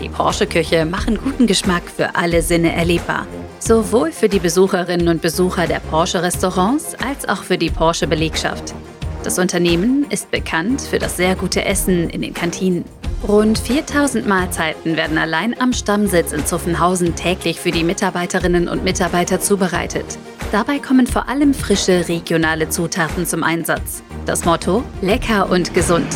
Die 0.00 0.08
Porsche-Küche 0.08 0.84
machen 0.84 1.18
guten 1.22 1.46
Geschmack 1.46 1.84
für 1.84 2.16
alle 2.16 2.42
Sinne 2.42 2.72
erlebbar. 2.72 3.26
Sowohl 3.60 4.10
für 4.10 4.28
die 4.28 4.40
Besucherinnen 4.40 5.08
und 5.08 5.22
Besucher 5.22 5.66
der 5.66 5.80
Porsche-Restaurants 5.80 6.96
als 6.96 7.28
auch 7.28 7.44
für 7.44 7.56
die 7.56 7.70
Porsche-Belegschaft. 7.70 8.74
Das 9.22 9.38
Unternehmen 9.38 10.06
ist 10.10 10.30
bekannt 10.30 10.80
für 10.80 10.98
das 10.98 11.16
sehr 11.16 11.36
gute 11.36 11.64
Essen 11.64 12.10
in 12.10 12.22
den 12.22 12.34
Kantinen. 12.34 12.84
Rund 13.26 13.58
4000 13.58 14.26
Mahlzeiten 14.26 14.96
werden 14.96 15.18
allein 15.18 15.60
am 15.60 15.72
Stammsitz 15.72 16.32
in 16.32 16.46
Zuffenhausen 16.46 17.14
täglich 17.14 17.58
für 17.58 17.72
die 17.72 17.82
Mitarbeiterinnen 17.82 18.68
und 18.68 18.84
Mitarbeiter 18.84 19.40
zubereitet. 19.40 20.18
Dabei 20.50 20.78
kommen 20.78 21.06
vor 21.06 21.28
allem 21.28 21.52
frische 21.52 22.08
regionale 22.08 22.70
Zutaten 22.70 23.26
zum 23.26 23.42
Einsatz. 23.42 24.02
Das 24.24 24.46
Motto: 24.46 24.82
lecker 25.02 25.50
und 25.50 25.74
gesund. 25.74 26.06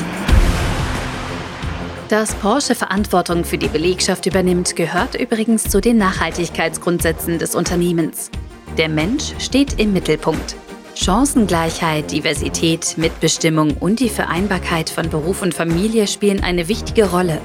Dass 2.09 2.35
Porsche 2.37 2.75
Verantwortung 2.75 3.45
für 3.45 3.59
die 3.59 3.69
Belegschaft 3.69 4.25
übernimmt, 4.27 4.75
gehört 4.75 5.15
übrigens 5.15 5.65
zu 5.65 5.81
den 5.81 5.99
Nachhaltigkeitsgrundsätzen 5.99 7.39
des 7.39 7.55
Unternehmens. 7.55 8.31
Der 8.79 8.89
Mensch 8.89 9.35
steht 9.39 9.79
im 9.79 9.93
Mittelpunkt. 9.93 10.57
Chancengleichheit, 10.95 12.11
Diversität, 12.11 12.97
Mitbestimmung 12.97 13.77
und 13.79 14.01
die 14.01 14.11
Vereinbarkeit 14.11 14.89
von 14.89 15.11
Beruf 15.11 15.43
und 15.43 15.55
Familie 15.55 16.07
spielen 16.07 16.43
eine 16.43 16.69
wichtige 16.69 17.11
Rolle. 17.11 17.41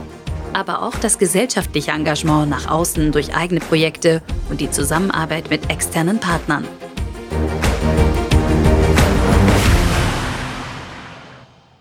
Aber 0.54 0.84
auch 0.84 0.96
das 0.96 1.18
gesellschaftliche 1.18 1.92
Engagement 1.92 2.50
nach 2.50 2.70
außen 2.70 3.12
durch 3.12 3.36
eigene 3.36 3.60
Projekte 3.60 4.22
und 4.50 4.62
die 4.62 4.72
Zusammenarbeit 4.72 5.50
mit 5.50 5.70
externen 5.70 6.20
Partnern. 6.20 6.66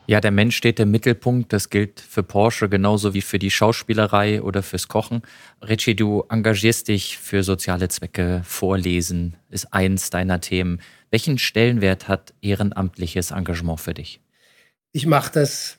Ja, 0.09 0.21
der 0.21 0.31
Mensch 0.31 0.57
steht 0.57 0.79
im 0.79 0.93
Mittelpunkt. 0.93 1.53
Das 1.53 1.69
gilt 1.69 1.99
für 1.99 2.23
Porsche 2.23 2.69
genauso 2.69 3.13
wie 3.13 3.23
für 3.23 3.41
die 3.41 3.51
Schauspielerei 3.51 4.41
oder 4.41 4.63
fürs 4.63 4.87
Kochen. 4.87 5.23
Richie, 5.67 5.97
du 5.97 6.25
engagierst 6.29 6.87
dich 6.87 7.19
für 7.19 7.43
soziale 7.43 7.89
Zwecke. 7.89 8.43
Vorlesen 8.45 9.37
ist 9.51 9.73
eins 9.73 10.11
deiner 10.11 10.41
Themen. 10.41 10.81
Welchen 11.11 11.39
Stellenwert 11.39 12.07
hat 12.07 12.35
ehrenamtliches 12.41 13.33
Engagement 13.33 13.81
für 13.81 13.95
dich? 13.95 14.21
Ich 14.93 15.07
mache 15.07 15.33
das, 15.33 15.79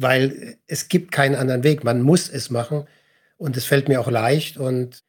weil 0.00 0.56
es 0.66 0.88
gibt 0.88 1.12
keinen 1.12 1.34
anderen 1.34 1.62
Weg. 1.62 1.84
Man 1.84 2.00
muss 2.02 2.28
es 2.28 2.50
machen 2.50 2.84
und 3.36 3.56
es 3.56 3.64
fällt 3.64 3.88
mir 3.88 4.00
auch 4.00 4.10
leicht 4.10 4.56
und 4.56 5.04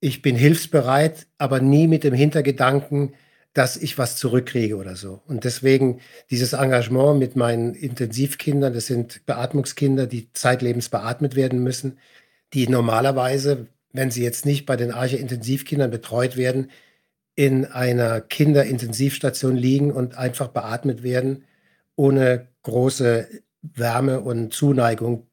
ich 0.00 0.22
bin 0.22 0.36
hilfsbereit, 0.36 1.26
aber 1.36 1.60
nie 1.60 1.86
mit 1.86 2.04
dem 2.04 2.14
Hintergedanken, 2.14 3.14
dass 3.52 3.76
ich 3.76 3.98
was 3.98 4.16
zurückkriege 4.16 4.76
oder 4.76 4.94
so. 4.94 5.20
Und 5.26 5.44
deswegen 5.44 6.00
dieses 6.30 6.52
Engagement 6.52 7.18
mit 7.18 7.34
meinen 7.34 7.74
Intensivkindern, 7.74 8.72
das 8.72 8.86
sind 8.86 9.26
Beatmungskinder, 9.26 10.06
die 10.06 10.32
zeitlebens 10.32 10.88
beatmet 10.88 11.34
werden 11.34 11.62
müssen, 11.62 11.98
die 12.54 12.68
normalerweise, 12.68 13.66
wenn 13.92 14.10
sie 14.12 14.22
jetzt 14.22 14.46
nicht 14.46 14.64
bei 14.64 14.76
den 14.76 14.92
Arche-Intensivkindern 14.92 15.90
betreut 15.90 16.36
werden, 16.36 16.70
in 17.34 17.64
einer 17.64 18.20
Kinderintensivstation 18.20 19.56
liegen 19.56 19.90
und 19.90 20.16
einfach 20.16 20.48
beatmet 20.48 21.02
werden, 21.02 21.44
ohne 21.96 22.48
große 22.62 23.28
Wärme 23.62 24.20
und 24.20 24.52
Zuneigung. 24.52 25.26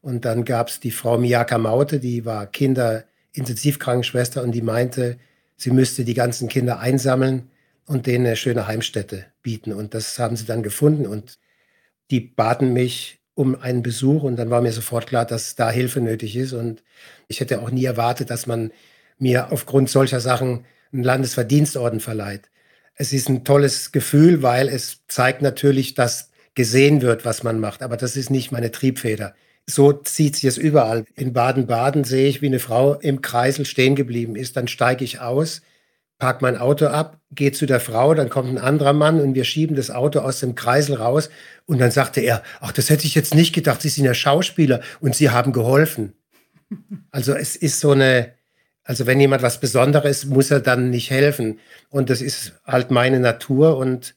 Und 0.00 0.24
dann 0.24 0.44
gab 0.44 0.68
es 0.68 0.80
die 0.80 0.90
Frau 0.90 1.18
Miyaka 1.18 1.58
Maute, 1.58 1.98
die 2.00 2.24
war 2.24 2.46
Kinderintensivkrankenschwester 2.46 4.42
und 4.42 4.52
die 4.52 4.62
meinte, 4.62 5.18
sie 5.56 5.70
müsste 5.70 6.04
die 6.04 6.14
ganzen 6.14 6.48
Kinder 6.48 6.78
einsammeln 6.78 7.50
und 7.86 8.06
denen 8.06 8.26
eine 8.26 8.36
schöne 8.36 8.66
Heimstätte 8.66 9.26
bieten. 9.42 9.72
Und 9.72 9.94
das 9.94 10.18
haben 10.18 10.36
sie 10.36 10.44
dann 10.44 10.62
gefunden 10.62 11.06
und 11.06 11.38
die 12.10 12.20
baten 12.20 12.72
mich 12.72 13.20
um 13.34 13.60
einen 13.60 13.82
Besuch 13.82 14.22
und 14.22 14.36
dann 14.36 14.50
war 14.50 14.62
mir 14.62 14.72
sofort 14.72 15.06
klar, 15.06 15.26
dass 15.26 15.56
da 15.56 15.70
Hilfe 15.70 16.00
nötig 16.00 16.36
ist. 16.36 16.52
Und 16.52 16.82
ich 17.28 17.40
hätte 17.40 17.60
auch 17.60 17.70
nie 17.70 17.84
erwartet, 17.84 18.30
dass 18.30 18.46
man 18.46 18.70
mir 19.18 19.52
aufgrund 19.52 19.90
solcher 19.90 20.20
Sachen 20.20 20.64
einen 20.92 21.02
Landesverdienstorden 21.02 22.00
verleiht. 22.00 22.50
Es 22.94 23.12
ist 23.12 23.28
ein 23.28 23.44
tolles 23.44 23.92
Gefühl, 23.92 24.42
weil 24.42 24.68
es 24.68 25.02
zeigt 25.08 25.42
natürlich, 25.42 25.94
dass 25.94 26.30
gesehen 26.56 27.02
wird, 27.02 27.24
was 27.24 27.44
man 27.44 27.60
macht. 27.60 27.84
Aber 27.84 27.96
das 27.96 28.16
ist 28.16 28.30
nicht 28.30 28.50
meine 28.50 28.72
Triebfeder. 28.72 29.34
So 29.66 29.92
zieht 29.92 30.34
sich 30.34 30.44
es 30.44 30.58
überall. 30.58 31.04
In 31.14 31.32
Baden-Baden 31.32 32.02
sehe 32.02 32.28
ich, 32.28 32.42
wie 32.42 32.46
eine 32.46 32.58
Frau 32.58 32.94
im 32.94 33.20
Kreisel 33.20 33.64
stehen 33.64 33.94
geblieben 33.94 34.34
ist. 34.34 34.56
Dann 34.56 34.66
steige 34.66 35.04
ich 35.04 35.20
aus, 35.20 35.62
parke 36.18 36.42
mein 36.42 36.56
Auto 36.56 36.86
ab, 36.86 37.20
gehe 37.30 37.52
zu 37.52 37.66
der 37.66 37.80
Frau, 37.80 38.14
dann 38.14 38.30
kommt 38.30 38.48
ein 38.48 38.58
anderer 38.58 38.94
Mann 38.94 39.20
und 39.20 39.34
wir 39.34 39.44
schieben 39.44 39.76
das 39.76 39.90
Auto 39.90 40.20
aus 40.20 40.40
dem 40.40 40.54
Kreisel 40.54 40.96
raus. 40.96 41.30
Und 41.66 41.78
dann 41.78 41.90
sagte 41.90 42.20
er, 42.20 42.42
ach, 42.60 42.72
das 42.72 42.90
hätte 42.90 43.06
ich 43.06 43.14
jetzt 43.14 43.34
nicht 43.34 43.54
gedacht, 43.54 43.82
Sie 43.82 43.88
sind 43.88 44.04
ja 44.04 44.14
Schauspieler 44.14 44.80
und 45.00 45.14
Sie 45.14 45.30
haben 45.30 45.52
geholfen. 45.52 46.14
Also 47.10 47.34
es 47.34 47.54
ist 47.54 47.78
so 47.80 47.92
eine, 47.92 48.32
also 48.82 49.06
wenn 49.06 49.20
jemand 49.20 49.42
was 49.42 49.60
Besonderes, 49.60 50.24
muss 50.24 50.50
er 50.50 50.60
dann 50.60 50.90
nicht 50.90 51.10
helfen. 51.10 51.60
Und 51.90 52.08
das 52.10 52.22
ist 52.22 52.54
halt 52.64 52.90
meine 52.90 53.20
Natur 53.20 53.76
und 53.76 54.15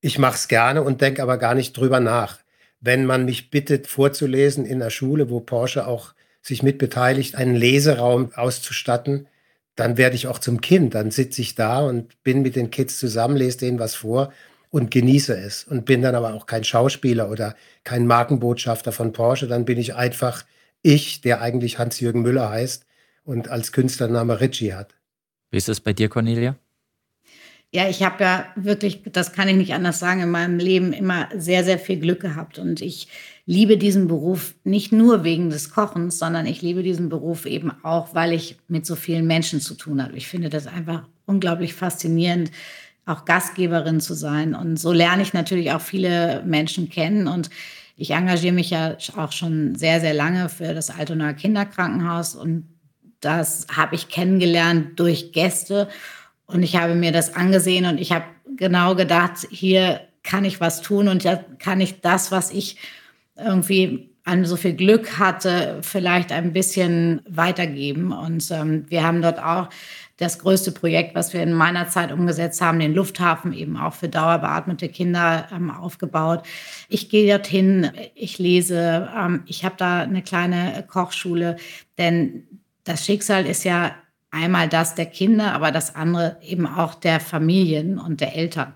ich 0.00 0.18
mache 0.18 0.36
es 0.36 0.48
gerne 0.48 0.82
und 0.82 1.00
denke 1.00 1.22
aber 1.22 1.38
gar 1.38 1.54
nicht 1.54 1.76
drüber 1.76 2.00
nach 2.00 2.38
wenn 2.80 3.04
man 3.04 3.24
mich 3.24 3.50
bittet, 3.50 3.86
vorzulesen 3.86 4.64
in 4.64 4.80
der 4.80 4.90
Schule, 4.90 5.30
wo 5.30 5.40
Porsche 5.40 5.86
auch 5.86 6.14
sich 6.42 6.62
mitbeteiligt, 6.62 7.34
einen 7.34 7.54
Leseraum 7.54 8.32
auszustatten, 8.34 9.28
dann 9.76 9.98
werde 9.98 10.16
ich 10.16 10.26
auch 10.26 10.38
zum 10.38 10.60
Kind. 10.60 10.94
Dann 10.94 11.10
sitze 11.10 11.42
ich 11.42 11.54
da 11.54 11.80
und 11.80 12.22
bin 12.22 12.42
mit 12.42 12.56
den 12.56 12.70
Kids 12.70 12.98
zusammen, 12.98 13.36
lese 13.36 13.58
denen 13.58 13.78
was 13.78 13.94
vor 13.94 14.32
und 14.70 14.90
genieße 14.90 15.36
es. 15.36 15.64
Und 15.64 15.84
bin 15.84 16.00
dann 16.00 16.14
aber 16.14 16.32
auch 16.32 16.46
kein 16.46 16.64
Schauspieler 16.64 17.30
oder 17.30 17.54
kein 17.84 18.06
Markenbotschafter 18.06 18.92
von 18.92 19.12
Porsche. 19.12 19.46
Dann 19.46 19.66
bin 19.66 19.78
ich 19.78 19.94
einfach 19.94 20.44
ich, 20.82 21.20
der 21.20 21.42
eigentlich 21.42 21.78
Hans-Jürgen 21.78 22.22
Müller 22.22 22.48
heißt 22.48 22.86
und 23.24 23.48
als 23.48 23.72
Künstlername 23.72 24.40
Ritchie 24.40 24.72
hat. 24.72 24.94
Wie 25.50 25.58
ist 25.58 25.68
es 25.68 25.80
bei 25.80 25.92
dir, 25.92 26.08
Cornelia? 26.08 26.56
Ja, 27.72 27.88
ich 27.88 28.02
habe 28.02 28.24
ja 28.24 28.46
wirklich, 28.56 29.02
das 29.12 29.32
kann 29.32 29.48
ich 29.48 29.54
nicht 29.54 29.74
anders 29.74 30.00
sagen, 30.00 30.22
in 30.22 30.30
meinem 30.30 30.58
Leben 30.58 30.92
immer 30.92 31.28
sehr, 31.36 31.62
sehr 31.62 31.78
viel 31.78 32.00
Glück 32.00 32.20
gehabt. 32.20 32.58
Und 32.58 32.80
ich 32.80 33.06
liebe 33.46 33.78
diesen 33.78 34.08
Beruf 34.08 34.54
nicht 34.64 34.90
nur 34.90 35.22
wegen 35.22 35.50
des 35.50 35.70
Kochens, 35.70 36.18
sondern 36.18 36.46
ich 36.46 36.62
liebe 36.62 36.82
diesen 36.82 37.08
Beruf 37.08 37.46
eben 37.46 37.70
auch, 37.84 38.12
weil 38.12 38.32
ich 38.32 38.56
mit 38.66 38.86
so 38.86 38.96
vielen 38.96 39.28
Menschen 39.28 39.60
zu 39.60 39.74
tun 39.74 40.02
habe. 40.02 40.16
Ich 40.16 40.26
finde 40.26 40.48
das 40.48 40.66
einfach 40.66 41.06
unglaublich 41.26 41.74
faszinierend, 41.74 42.50
auch 43.06 43.24
Gastgeberin 43.24 44.00
zu 44.00 44.14
sein. 44.14 44.56
Und 44.56 44.76
so 44.76 44.92
lerne 44.92 45.22
ich 45.22 45.32
natürlich 45.32 45.70
auch 45.70 45.80
viele 45.80 46.42
Menschen 46.44 46.88
kennen. 46.90 47.28
Und 47.28 47.50
ich 47.96 48.10
engagiere 48.10 48.54
mich 48.54 48.70
ja 48.70 48.96
auch 49.16 49.30
schon 49.30 49.76
sehr, 49.76 50.00
sehr 50.00 50.14
lange 50.14 50.48
für 50.48 50.74
das 50.74 50.90
Altonaer 50.90 51.34
Kinderkrankenhaus. 51.34 52.34
Und 52.34 52.66
das 53.20 53.68
habe 53.72 53.94
ich 53.94 54.08
kennengelernt 54.08 54.98
durch 54.98 55.30
Gäste. 55.30 55.88
Und 56.52 56.62
ich 56.62 56.76
habe 56.76 56.94
mir 56.94 57.12
das 57.12 57.34
angesehen 57.34 57.86
und 57.86 57.98
ich 57.98 58.12
habe 58.12 58.24
genau 58.56 58.94
gedacht, 58.94 59.46
hier 59.50 60.00
kann 60.22 60.44
ich 60.44 60.60
was 60.60 60.82
tun 60.82 61.08
und 61.08 61.24
ja 61.24 61.36
kann 61.58 61.80
ich 61.80 62.00
das, 62.00 62.30
was 62.30 62.50
ich 62.50 62.76
irgendwie 63.36 64.10
an 64.24 64.44
so 64.44 64.56
viel 64.56 64.74
Glück 64.74 65.18
hatte, 65.18 65.78
vielleicht 65.82 66.30
ein 66.30 66.52
bisschen 66.52 67.22
weitergeben. 67.28 68.12
Und 68.12 68.50
ähm, 68.50 68.84
wir 68.88 69.02
haben 69.02 69.22
dort 69.22 69.42
auch 69.42 69.70
das 70.18 70.38
größte 70.38 70.72
Projekt, 70.72 71.14
was 71.14 71.32
wir 71.32 71.42
in 71.42 71.54
meiner 71.54 71.88
Zeit 71.88 72.12
umgesetzt 72.12 72.60
haben, 72.60 72.78
den 72.78 72.94
Lufthafen 72.94 73.54
eben 73.54 73.78
auch 73.78 73.94
für 73.94 74.08
dauerbeatmete 74.08 74.90
Kinder 74.90 75.48
ähm, 75.50 75.70
aufgebaut. 75.70 76.42
Ich 76.90 77.08
gehe 77.08 77.26
dorthin, 77.32 77.90
ich 78.14 78.38
lese, 78.38 79.08
ähm, 79.16 79.42
ich 79.46 79.64
habe 79.64 79.76
da 79.78 80.00
eine 80.00 80.22
kleine 80.22 80.84
Kochschule, 80.86 81.56
denn 81.96 82.46
das 82.84 83.06
Schicksal 83.06 83.46
ist 83.46 83.64
ja 83.64 83.94
einmal 84.30 84.68
das 84.68 84.94
der 84.94 85.06
Kinder, 85.06 85.52
aber 85.54 85.72
das 85.72 85.94
andere 85.94 86.36
eben 86.42 86.66
auch 86.66 86.94
der 86.94 87.20
Familien 87.20 87.98
und 87.98 88.20
der 88.20 88.36
Eltern. 88.36 88.74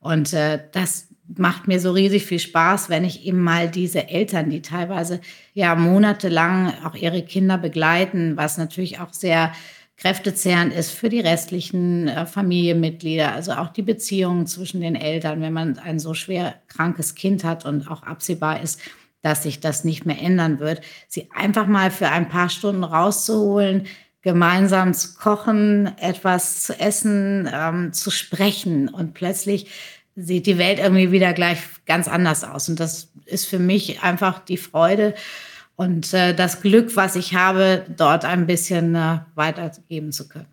Und 0.00 0.32
äh, 0.32 0.60
das 0.72 1.08
macht 1.36 1.68
mir 1.68 1.80
so 1.80 1.92
riesig 1.92 2.24
viel 2.24 2.38
Spaß, 2.38 2.90
wenn 2.90 3.04
ich 3.04 3.24
eben 3.24 3.40
mal 3.42 3.70
diese 3.70 4.08
Eltern, 4.08 4.50
die 4.50 4.62
teilweise 4.62 5.20
ja 5.54 5.74
monatelang 5.74 6.72
auch 6.84 6.94
ihre 6.94 7.22
Kinder 7.22 7.58
begleiten, 7.58 8.36
was 8.36 8.58
natürlich 8.58 9.00
auch 9.00 9.12
sehr 9.12 9.52
kräftezehrend 9.96 10.72
ist 10.72 10.90
für 10.90 11.08
die 11.08 11.20
restlichen 11.20 12.08
äh, 12.08 12.26
Familienmitglieder, 12.26 13.32
also 13.32 13.52
auch 13.52 13.68
die 13.68 13.82
Beziehungen 13.82 14.46
zwischen 14.46 14.80
den 14.80 14.96
Eltern, 14.96 15.40
wenn 15.40 15.52
man 15.52 15.78
ein 15.78 16.00
so 16.00 16.12
schwer 16.14 16.56
krankes 16.66 17.14
Kind 17.14 17.44
hat 17.44 17.64
und 17.64 17.88
auch 17.88 18.02
absehbar 18.02 18.60
ist, 18.60 18.80
dass 19.20 19.44
sich 19.44 19.60
das 19.60 19.84
nicht 19.84 20.04
mehr 20.04 20.20
ändern 20.20 20.58
wird, 20.58 20.80
sie 21.06 21.30
einfach 21.30 21.68
mal 21.68 21.92
für 21.92 22.08
ein 22.08 22.28
paar 22.28 22.48
Stunden 22.48 22.82
rauszuholen, 22.82 23.86
gemeinsam 24.22 24.94
zu 24.94 25.14
kochen, 25.14 25.96
etwas 25.98 26.62
zu 26.62 26.78
essen, 26.78 27.48
ähm, 27.52 27.92
zu 27.92 28.10
sprechen. 28.10 28.88
Und 28.88 29.14
plötzlich 29.14 29.66
sieht 30.14 30.46
die 30.46 30.58
Welt 30.58 30.78
irgendwie 30.78 31.10
wieder 31.10 31.32
gleich 31.32 31.58
ganz 31.86 32.08
anders 32.08 32.44
aus. 32.44 32.68
Und 32.68 32.80
das 32.80 33.08
ist 33.26 33.46
für 33.46 33.58
mich 33.58 34.02
einfach 34.02 34.38
die 34.38 34.56
Freude 34.56 35.14
und 35.74 36.12
äh, 36.14 36.34
das 36.34 36.60
Glück, 36.60 36.96
was 36.96 37.16
ich 37.16 37.34
habe, 37.34 37.84
dort 37.96 38.24
ein 38.24 38.46
bisschen 38.46 38.94
äh, 38.94 39.18
weitergeben 39.34 40.12
zu 40.12 40.28
können. 40.28 40.46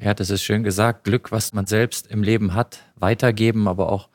Ja, 0.00 0.14
das 0.14 0.30
ist 0.30 0.42
schön 0.42 0.62
gesagt. 0.62 1.04
Glück, 1.04 1.32
was 1.32 1.52
man 1.52 1.66
selbst 1.66 2.08
im 2.08 2.22
Leben 2.22 2.54
hat, 2.54 2.80
weitergeben, 2.96 3.66
aber 3.66 3.90
auch 3.90 4.08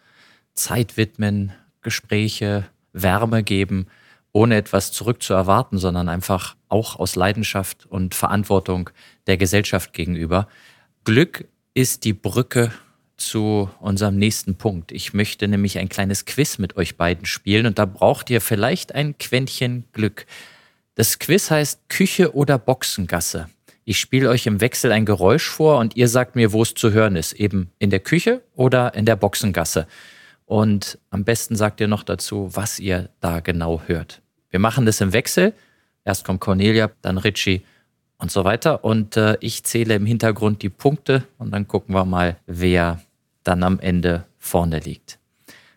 Zeit 0.54 0.98
widmen, 0.98 1.52
Gespräche, 1.82 2.66
Wärme 2.94 3.44
geben 3.44 3.88
ohne 4.34 4.58
etwas 4.58 4.92
zurückzuerwarten, 4.92 5.78
sondern 5.78 6.10
einfach 6.10 6.56
auch 6.68 7.00
aus 7.00 7.16
Leidenschaft 7.16 7.86
und 7.86 8.16
Verantwortung 8.16 8.90
der 9.28 9.38
Gesellschaft 9.38 9.94
gegenüber. 9.94 10.48
Glück 11.06 11.46
ist 11.74 12.04
die 12.04 12.14
Brücke 12.14 12.72
zu 13.16 13.70
unserem 13.80 14.18
nächsten 14.18 14.56
Punkt. 14.56 14.92
Ich 14.92 15.14
möchte 15.14 15.48
nämlich 15.48 15.78
ein 15.78 15.88
kleines 15.88 16.26
Quiz 16.26 16.58
mit 16.58 16.76
euch 16.76 16.98
beiden 16.98 17.26
spielen 17.26 17.68
und 17.68 17.80
da 17.80 17.86
braucht 17.86 18.30
ihr 18.30 18.42
vielleicht 18.42 18.94
ein 18.96 19.18
Quäntchen 19.18 19.86
Glück. 19.94 20.26
Das 20.96 21.20
Quiz 21.20 21.52
heißt 21.52 21.88
Küche 21.90 22.36
oder 22.36 22.58
Boxengasse. 22.58 23.50
Ich 23.86 24.00
spiele 24.00 24.30
euch 24.30 24.48
im 24.48 24.62
Wechsel 24.62 24.92
ein 24.92 25.06
Geräusch 25.06 25.48
vor 25.48 25.78
und 25.78 25.96
ihr 25.96 26.08
sagt 26.08 26.36
mir, 26.36 26.54
wo 26.54 26.62
es 26.62 26.74
zu 26.74 26.92
hören 26.92 27.16
ist. 27.16 27.34
Eben 27.34 27.70
in 27.80 27.90
der 27.90 28.00
Küche 28.00 28.42
oder 28.56 28.94
in 28.96 29.06
der 29.06 29.16
Boxengasse. 29.16 29.88
Und 30.46 30.98
am 31.10 31.24
besten 31.24 31.56
sagt 31.56 31.82
ihr 31.82 31.88
noch 31.88 32.04
dazu, 32.04 32.50
was 32.54 32.80
ihr 32.80 33.10
da 33.20 33.40
genau 33.42 33.82
hört. 33.86 34.23
Wir 34.54 34.60
machen 34.60 34.86
das 34.86 35.02
im 35.02 35.14
Wechsel. 35.14 35.56
Erst 36.06 36.26
kommt 36.26 36.40
Cornelia, 36.40 36.92
dann 37.02 37.18
Richie 37.18 37.64
und 38.20 38.30
so 38.30 38.44
weiter. 38.44 38.84
Und 38.84 39.18
äh, 39.18 39.36
ich 39.40 39.64
zähle 39.64 39.96
im 39.96 40.06
Hintergrund 40.06 40.62
die 40.62 40.70
Punkte 40.70 41.24
und 41.40 41.50
dann 41.50 41.68
gucken 41.68 41.96
wir 41.96 42.06
mal, 42.06 42.38
wer 42.46 43.02
dann 43.44 43.64
am 43.64 43.80
Ende 43.80 44.26
vorne 44.38 44.78
liegt. 44.78 45.18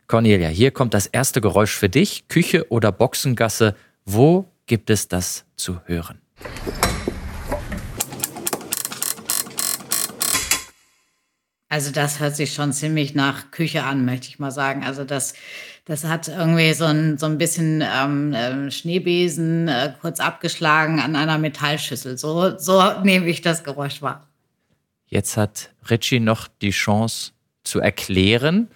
Cornelia, 0.09 0.49
hier 0.49 0.73
kommt 0.73 0.93
das 0.93 1.07
erste 1.07 1.41
Geräusch 1.41 1.75
für 1.75 1.89
dich. 1.89 2.29
Küche 2.29 2.71
oder 2.71 2.93
Boxengasse. 2.93 3.75
Wo 4.05 4.45
gibt 4.67 4.91
es 4.91 5.09
das 5.09 5.47
zu 5.57 5.81
hören? 5.87 6.21
Also 11.71 11.93
das 11.93 12.21
hört 12.21 12.37
sich 12.37 12.53
schon 12.53 12.75
ziemlich 12.75 13.15
nach 13.15 13.51
Küche 13.53 13.85
an, 13.85 14.05
möchte 14.05 14.29
ich 14.29 14.39
mal 14.39 14.51
sagen. 14.51 14.85
Also 14.85 15.05
das, 15.05 15.33
das 15.87 16.03
hat 16.05 16.27
irgendwie 16.27 16.75
so 16.75 16.85
ein, 16.85 17.16
so 17.16 17.27
ein 17.27 17.38
bisschen 17.38 17.83
ähm, 17.83 18.35
äh, 18.35 18.70
Schneebesen 18.72 19.68
äh, 19.68 19.94
kurz 20.01 20.18
abgeschlagen 20.18 20.99
an 20.99 21.14
einer 21.14 21.38
Metallschüssel. 21.38 22.18
So, 22.18 22.59
so 22.59 23.01
nehme 23.03 23.27
ich 23.29 23.40
das 23.40 23.62
Geräusch 23.62 24.03
wahr. 24.03 24.27
Jetzt 25.07 25.37
hat 25.37 25.70
Richie 25.88 26.18
noch 26.18 26.49
die 26.61 26.72
Chance 26.72 27.31
zu 27.62 27.79
erklären, 27.79 28.68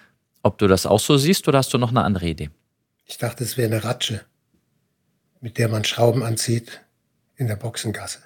ob 0.44 0.58
du 0.58 0.68
das 0.68 0.86
auch 0.86 1.00
so 1.00 1.16
siehst 1.16 1.48
oder 1.48 1.58
hast 1.58 1.74
du 1.74 1.78
noch 1.78 1.90
eine 1.90 2.04
andere 2.04 2.28
Idee? 2.28 2.50
Ich 3.06 3.18
dachte, 3.18 3.42
es 3.42 3.56
wäre 3.56 3.72
eine 3.72 3.82
Ratsche, 3.82 4.24
mit 5.40 5.58
der 5.58 5.68
man 5.68 5.82
Schrauben 5.84 6.22
anzieht 6.22 6.80
in 7.36 7.48
der 7.48 7.56
Boxengasse. 7.56 8.20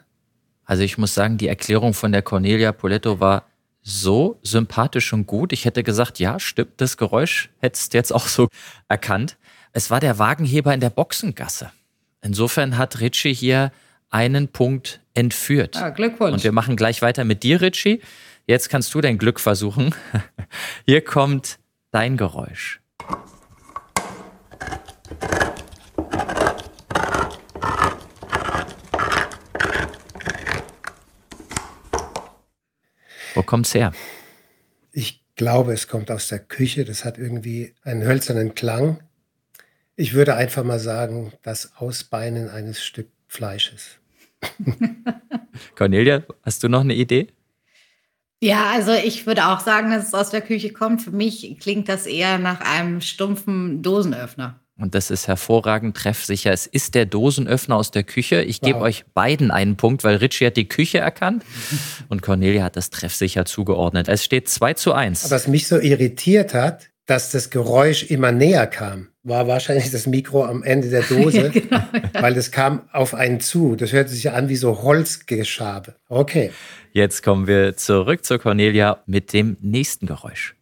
Also 0.66 0.82
ich 0.82 0.98
muss 0.98 1.14
sagen, 1.14 1.38
die 1.38 1.48
Erklärung 1.48 1.94
von 1.94 2.12
der 2.12 2.20
Cornelia 2.20 2.72
Poletto 2.72 3.18
war 3.18 3.46
so 3.84 4.40
sympathisch 4.42 5.12
und 5.12 5.26
gut. 5.26 5.52
Ich 5.52 5.66
hätte 5.66 5.84
gesagt, 5.84 6.18
ja, 6.18 6.40
stimmt, 6.40 6.72
das 6.78 6.96
Geräusch 6.96 7.50
hättest 7.60 7.92
du 7.92 7.98
jetzt 7.98 8.12
auch 8.12 8.26
so 8.26 8.48
erkannt. 8.88 9.36
Es 9.72 9.90
war 9.90 10.00
der 10.00 10.18
Wagenheber 10.18 10.72
in 10.74 10.80
der 10.80 10.90
Boxengasse. 10.90 11.70
Insofern 12.22 12.78
hat 12.78 13.00
Ritchie 13.00 13.34
hier 13.34 13.70
einen 14.08 14.48
Punkt 14.48 15.00
entführt. 15.12 15.76
Ja, 15.76 15.90
Glückwunsch. 15.90 16.32
Und 16.32 16.44
wir 16.44 16.52
machen 16.52 16.76
gleich 16.76 17.02
weiter 17.02 17.24
mit 17.24 17.42
dir, 17.42 17.60
Ritchie. 17.60 18.00
Jetzt 18.46 18.70
kannst 18.70 18.94
du 18.94 19.00
dein 19.00 19.18
Glück 19.18 19.38
versuchen. 19.38 19.94
Hier 20.86 21.02
kommt 21.02 21.58
dein 21.90 22.16
Geräusch. 22.16 22.80
Wo 33.34 33.42
kommt's 33.42 33.74
her? 33.74 33.92
Ich 34.92 35.22
glaube, 35.36 35.72
es 35.72 35.88
kommt 35.88 36.10
aus 36.10 36.28
der 36.28 36.38
Küche. 36.38 36.84
Das 36.84 37.04
hat 37.04 37.18
irgendwie 37.18 37.74
einen 37.82 38.04
hölzernen 38.04 38.54
Klang. 38.54 39.02
Ich 39.96 40.14
würde 40.14 40.34
einfach 40.34 40.64
mal 40.64 40.78
sagen, 40.78 41.32
das 41.42 41.76
Ausbeinen 41.76 42.48
eines 42.48 42.82
Stück 42.82 43.08
Fleisches. 43.26 43.98
Cornelia, 45.76 46.24
hast 46.42 46.62
du 46.62 46.68
noch 46.68 46.82
eine 46.82 46.94
Idee? 46.94 47.28
Ja, 48.40 48.70
also 48.72 48.92
ich 48.92 49.26
würde 49.26 49.46
auch 49.46 49.60
sagen, 49.60 49.90
dass 49.90 50.08
es 50.08 50.14
aus 50.14 50.30
der 50.30 50.42
Küche 50.42 50.72
kommt. 50.72 51.02
Für 51.02 51.10
mich 51.10 51.56
klingt 51.60 51.88
das 51.88 52.06
eher 52.06 52.38
nach 52.38 52.60
einem 52.60 53.00
stumpfen 53.00 53.82
Dosenöffner. 53.82 54.60
Und 54.76 54.96
das 54.96 55.10
ist 55.10 55.28
hervorragend 55.28 55.96
treffsicher. 55.96 56.52
Es 56.52 56.66
ist 56.66 56.96
der 56.96 57.06
Dosenöffner 57.06 57.76
aus 57.76 57.92
der 57.92 58.02
Küche. 58.02 58.42
Ich 58.42 58.60
wow. 58.60 58.68
gebe 58.68 58.80
euch 58.80 59.04
beiden 59.14 59.50
einen 59.52 59.76
Punkt, 59.76 60.02
weil 60.02 60.16
Richie 60.16 60.46
hat 60.46 60.56
die 60.56 60.68
Küche 60.68 60.98
erkannt 60.98 61.44
und 62.08 62.22
Cornelia 62.22 62.64
hat 62.64 62.76
das 62.76 62.90
treffsicher 62.90 63.44
zugeordnet. 63.44 64.08
Es 64.08 64.24
steht 64.24 64.48
2 64.48 64.74
zu 64.74 64.92
1. 64.92 65.30
Was 65.30 65.46
mich 65.46 65.68
so 65.68 65.78
irritiert 65.78 66.54
hat, 66.54 66.88
dass 67.06 67.30
das 67.30 67.50
Geräusch 67.50 68.04
immer 68.04 68.32
näher 68.32 68.66
kam, 68.66 69.08
war 69.22 69.46
wahrscheinlich 69.46 69.90
das 69.90 70.06
Mikro 70.06 70.44
am 70.44 70.62
Ende 70.62 70.90
der 70.90 71.02
Dose, 71.08 71.42
ja, 71.42 71.48
genau, 71.48 71.76
ja. 71.76 72.22
weil 72.22 72.37
es 72.37 72.50
kam 72.50 72.88
auf 72.92 73.14
einen 73.14 73.40
zu. 73.40 73.76
Das 73.76 73.92
hörte 73.92 74.10
sich 74.10 74.30
an 74.30 74.48
wie 74.48 74.56
so 74.56 74.82
Holzgeschabe. 74.82 75.94
Okay. 76.08 76.50
Jetzt 76.92 77.22
kommen 77.22 77.46
wir 77.46 77.76
zurück 77.76 78.24
zu 78.24 78.38
Cornelia 78.38 79.02
mit 79.06 79.32
dem 79.32 79.56
nächsten 79.60 80.06
Geräusch. 80.06 80.54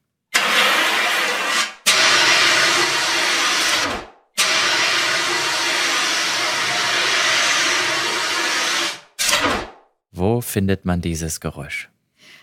Wo 10.23 10.41
findet 10.41 10.85
man 10.85 11.01
dieses 11.01 11.41
Geräusch? 11.41 11.91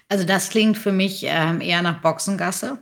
Also 0.10 0.26
das 0.26 0.50
klingt 0.50 0.78
für 0.78 0.92
mich 0.92 1.24
ähm, 1.26 1.62
eher 1.62 1.82
nach 1.82 2.02
Boxengasse. 2.02 2.78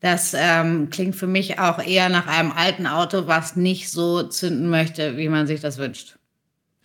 Das 0.00 0.34
ähm, 0.34 0.88
klingt 0.88 1.14
für 1.14 1.26
mich 1.26 1.58
auch 1.58 1.78
eher 1.78 2.08
nach 2.08 2.26
einem 2.26 2.50
alten 2.50 2.86
Auto, 2.86 3.26
was 3.26 3.54
nicht 3.54 3.90
so 3.90 4.22
zünden 4.22 4.70
möchte, 4.70 5.18
wie 5.18 5.28
man 5.28 5.46
sich 5.46 5.60
das 5.60 5.76
wünscht. 5.76 6.16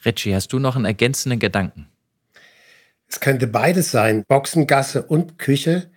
Richie, 0.04 0.36
hast 0.36 0.52
du 0.52 0.60
noch 0.60 0.76
einen 0.76 0.84
ergänzenden 0.84 1.40
Gedanken? 1.40 1.88
Es 3.08 3.22
könnte 3.22 3.48
beides 3.48 3.90
sein, 3.90 4.26
Boxengasse 4.28 5.04
und 5.04 5.38
Küche, 5.38 5.90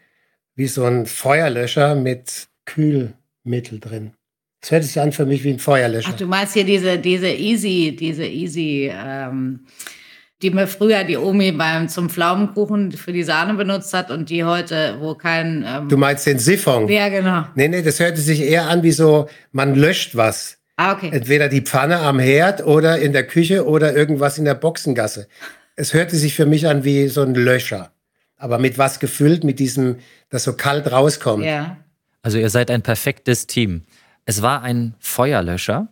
wie 0.55 0.69
so 0.69 0.85
ein 0.85 1.07
Feuerlöscher 1.07 1.97
mit 1.97 2.47
Kühlmittel 2.67 3.81
drin. 3.81 4.13
Das 4.61 4.71
hört 4.71 4.85
sich 4.85 5.01
an 5.01 5.11
für 5.11 5.27
mich 5.27 5.43
wie 5.43 5.51
ein 5.51 5.59
Feuerlöscher. 5.59 6.11
Ach, 6.13 6.17
du 6.17 6.27
meinst 6.27 6.55
hier 6.55 6.65
diese, 6.65 7.01
diese 7.01 7.31
Easy, 7.31 7.97
diese 7.99 8.27
Easy 8.27 8.93
ähm, 8.95 9.67
die 10.43 10.51
mir 10.51 10.67
früher 10.67 11.05
die 11.05 11.17
Omi 11.17 11.53
beim 11.53 11.89
zum 11.89 12.11
Pflaumenkuchen 12.11 12.93
für 12.93 13.13
die 13.13 13.23
Sahne 13.23 13.55
benutzt 13.55 13.95
hat 13.95 14.11
und 14.11 14.29
die 14.29 14.45
heute, 14.45 14.97
wo 14.99 15.15
kein. 15.15 15.65
Ähm 15.67 15.89
du 15.89 15.97
meinst 15.97 16.27
den 16.27 16.39
Siphon? 16.39 16.89
Ja, 16.89 17.09
genau. 17.09 17.45
Nee, 17.55 17.69
nee, 17.69 17.83
das 17.83 18.01
hörte 18.01 18.21
sich 18.21 18.41
eher 18.43 18.69
an 18.69 18.83
wie 18.83 18.93
so, 18.93 19.29
man 19.53 19.75
löscht 19.75 20.17
was. 20.17 20.59
Ah, 20.77 20.93
okay. 20.93 21.11
Entweder 21.13 21.49
die 21.49 21.61
Pfanne 21.61 21.99
am 21.99 22.19
Herd 22.19 22.67
oder 22.67 22.99
in 22.99 23.13
der 23.13 23.27
Küche 23.27 23.67
oder 23.67 23.95
irgendwas 23.95 24.39
in 24.39 24.45
der 24.45 24.55
Boxengasse. 24.55 25.29
Es 25.77 25.95
hörte 25.95 26.17
sich 26.17 26.35
für 26.35 26.47
mich 26.47 26.67
an 26.67 26.83
wie 26.85 27.09
so 27.09 27.23
ein 27.23 27.35
Löscher. 27.35 27.93
Aber 28.37 28.59
mit 28.59 28.79
was 28.79 28.99
gefüllt, 28.99 29.45
mit 29.45 29.61
diesem, 29.61 29.99
das 30.29 30.45
so 30.45 30.55
kalt 30.55 30.91
rauskommt. 30.91 31.45
Ja. 31.45 31.77
Also 32.23 32.39
ihr 32.39 32.51
seid 32.51 32.71
ein 32.71 32.83
perfektes 32.83 33.47
Team. 33.47 33.83
Es 34.25 34.43
war 34.43 34.63
ein 34.63 34.95
Feuerlöscher 34.99 35.89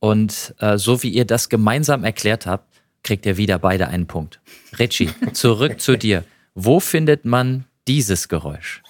und 0.00 0.54
äh, 0.58 0.78
so 0.78 1.02
wie 1.02 1.10
ihr 1.10 1.24
das 1.24 1.48
gemeinsam 1.48 2.02
erklärt 2.02 2.46
habt, 2.46 2.71
kriegt 3.02 3.26
ihr 3.26 3.36
wieder 3.36 3.58
beide 3.58 3.88
einen 3.88 4.06
Punkt. 4.06 4.40
Richie, 4.78 5.10
zurück 5.32 5.80
zu 5.80 5.96
dir. 5.96 6.24
Wo 6.54 6.80
findet 6.80 7.24
man 7.24 7.64
dieses 7.88 8.28
Geräusch? 8.28 8.82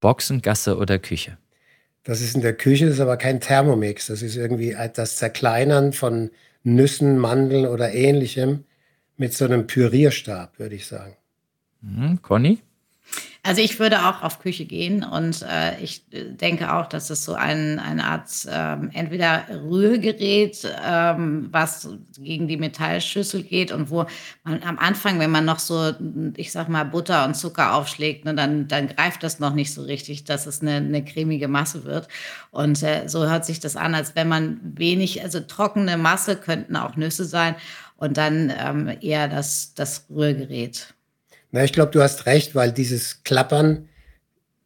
Boxengasse 0.00 0.76
oder 0.76 0.98
Küche? 0.98 1.38
Das 2.04 2.20
ist 2.20 2.34
in 2.34 2.40
der 2.40 2.54
Küche, 2.54 2.86
das 2.86 2.94
ist 2.94 3.00
aber 3.00 3.16
kein 3.16 3.40
Thermomix. 3.40 4.08
Das 4.08 4.22
ist 4.22 4.36
irgendwie 4.36 4.76
das 4.94 5.16
Zerkleinern 5.16 5.92
von 5.92 6.30
Nüssen, 6.64 7.18
Mandeln 7.18 7.66
oder 7.66 7.92
ähnlichem 7.92 8.64
mit 9.16 9.32
so 9.32 9.44
einem 9.44 9.68
Pürierstab, 9.68 10.58
würde 10.58 10.74
ich 10.74 10.86
sagen. 10.86 11.16
Mhm. 11.82 12.22
Conny? 12.22 12.58
Also 13.44 13.60
ich 13.60 13.80
würde 13.80 14.06
auch 14.06 14.22
auf 14.22 14.38
Küche 14.38 14.64
gehen 14.66 15.02
und 15.02 15.42
äh, 15.42 15.76
ich 15.80 16.04
denke 16.12 16.72
auch, 16.72 16.86
dass 16.86 17.10
es 17.10 17.24
so 17.24 17.34
ein, 17.34 17.80
eine 17.80 18.04
Art 18.04 18.28
ähm, 18.48 18.90
entweder 18.92 19.44
Rührgerät, 19.68 20.64
ähm, 20.86 21.48
was 21.50 21.88
gegen 22.18 22.46
die 22.46 22.56
Metallschüssel 22.56 23.42
geht 23.42 23.72
und 23.72 23.90
wo 23.90 24.06
man 24.44 24.62
am 24.62 24.78
Anfang, 24.78 25.18
wenn 25.18 25.32
man 25.32 25.44
noch 25.44 25.58
so, 25.58 25.92
ich 26.36 26.52
sag 26.52 26.68
mal, 26.68 26.84
Butter 26.84 27.24
und 27.24 27.34
Zucker 27.34 27.74
aufschlägt, 27.74 28.24
ne, 28.24 28.34
dann, 28.36 28.68
dann 28.68 28.86
greift 28.86 29.24
das 29.24 29.40
noch 29.40 29.54
nicht 29.54 29.74
so 29.74 29.82
richtig, 29.82 30.22
dass 30.22 30.46
es 30.46 30.62
eine, 30.62 30.76
eine 30.76 31.04
cremige 31.04 31.48
Masse 31.48 31.82
wird. 31.82 32.06
Und 32.52 32.80
äh, 32.84 33.08
so 33.08 33.28
hört 33.28 33.44
sich 33.44 33.58
das 33.58 33.74
an, 33.74 33.96
als 33.96 34.14
wenn 34.14 34.28
man 34.28 34.60
wenig, 34.62 35.20
also 35.20 35.40
trockene 35.40 35.96
Masse 35.96 36.36
könnten 36.36 36.76
auch 36.76 36.94
Nüsse 36.94 37.24
sein 37.24 37.56
und 37.96 38.16
dann 38.16 38.52
ähm, 38.56 38.98
eher 39.00 39.26
das, 39.26 39.74
das 39.74 40.06
Rührgerät. 40.08 40.94
Na, 41.52 41.62
ich 41.62 41.72
glaube, 41.72 41.92
du 41.92 42.02
hast 42.02 42.26
recht, 42.26 42.54
weil 42.54 42.72
dieses 42.72 43.22
Klappern, 43.24 43.88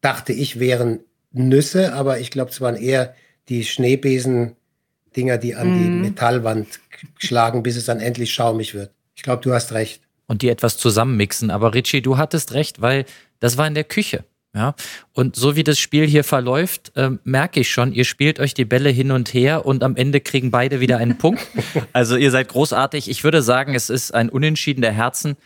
dachte 0.00 0.32
ich, 0.32 0.60
wären 0.60 1.00
Nüsse, 1.32 1.92
aber 1.92 2.20
ich 2.20 2.30
glaube, 2.30 2.52
es 2.52 2.60
waren 2.60 2.76
eher 2.76 3.14
die 3.48 3.64
Schneebesen-Dinger, 3.64 5.38
die 5.38 5.54
an 5.56 5.74
mm. 5.74 5.78
die 5.78 5.90
mhm. 5.90 6.00
Metallwand 6.02 6.80
schlagen, 7.18 7.62
bis 7.62 7.76
es 7.76 7.86
dann 7.86 8.00
endlich 8.00 8.32
schaumig 8.32 8.74
wird. 8.74 8.92
Ich 9.16 9.22
glaube, 9.22 9.42
du 9.42 9.52
hast 9.52 9.72
recht. 9.72 10.00
Und 10.28 10.42
die 10.42 10.48
etwas 10.48 10.78
zusammenmixen. 10.78 11.50
Aber 11.50 11.74
Richie, 11.74 12.02
du 12.02 12.18
hattest 12.18 12.52
recht, 12.52 12.80
weil 12.80 13.04
das 13.40 13.56
war 13.56 13.66
in 13.66 13.74
der 13.74 13.84
Küche. 13.84 14.24
Ja, 14.54 14.74
und 15.12 15.36
so 15.36 15.54
wie 15.54 15.64
das 15.64 15.78
Spiel 15.78 16.06
hier 16.06 16.24
verläuft, 16.24 16.92
äh, 16.96 17.10
merke 17.24 17.60
ich 17.60 17.70
schon, 17.70 17.92
ihr 17.92 18.06
spielt 18.06 18.40
euch 18.40 18.54
die 18.54 18.64
Bälle 18.64 18.88
hin 18.88 19.10
und 19.10 19.34
her 19.34 19.66
und 19.66 19.82
am 19.82 19.96
Ende 19.96 20.22
kriegen 20.22 20.50
beide 20.50 20.80
wieder 20.80 20.96
einen 20.96 21.18
Punkt. 21.18 21.46
Also 21.92 22.16
ihr 22.16 22.30
seid 22.30 22.48
großartig. 22.48 23.10
Ich 23.10 23.22
würde 23.22 23.42
sagen, 23.42 23.74
es 23.74 23.90
ist 23.90 24.14
ein 24.14 24.30
Unentschieden 24.30 24.80
der 24.80 24.92
Herzen. 24.92 25.36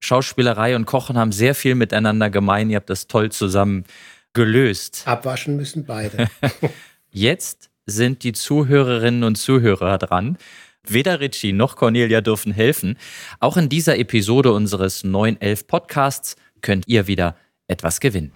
Schauspielerei 0.00 0.76
und 0.76 0.86
Kochen 0.86 1.18
haben 1.18 1.32
sehr 1.32 1.54
viel 1.54 1.74
miteinander 1.74 2.30
gemein. 2.30 2.70
Ihr 2.70 2.76
habt 2.76 2.90
das 2.90 3.06
toll 3.06 3.30
zusammen 3.32 3.84
gelöst. 4.32 5.02
Abwaschen 5.06 5.56
müssen 5.56 5.84
beide. 5.84 6.28
Jetzt 7.10 7.70
sind 7.86 8.22
die 8.22 8.32
Zuhörerinnen 8.32 9.24
und 9.24 9.36
Zuhörer 9.36 9.98
dran. 9.98 10.38
Weder 10.86 11.20
Richie 11.20 11.52
noch 11.52 11.76
Cornelia 11.76 12.20
dürfen 12.20 12.52
helfen. 12.52 12.96
Auch 13.40 13.56
in 13.56 13.68
dieser 13.68 13.98
Episode 13.98 14.52
unseres 14.52 15.04
911 15.04 15.66
Podcasts 15.66 16.36
könnt 16.60 16.86
ihr 16.86 17.06
wieder 17.06 17.36
etwas 17.66 18.00
gewinnen. 18.00 18.32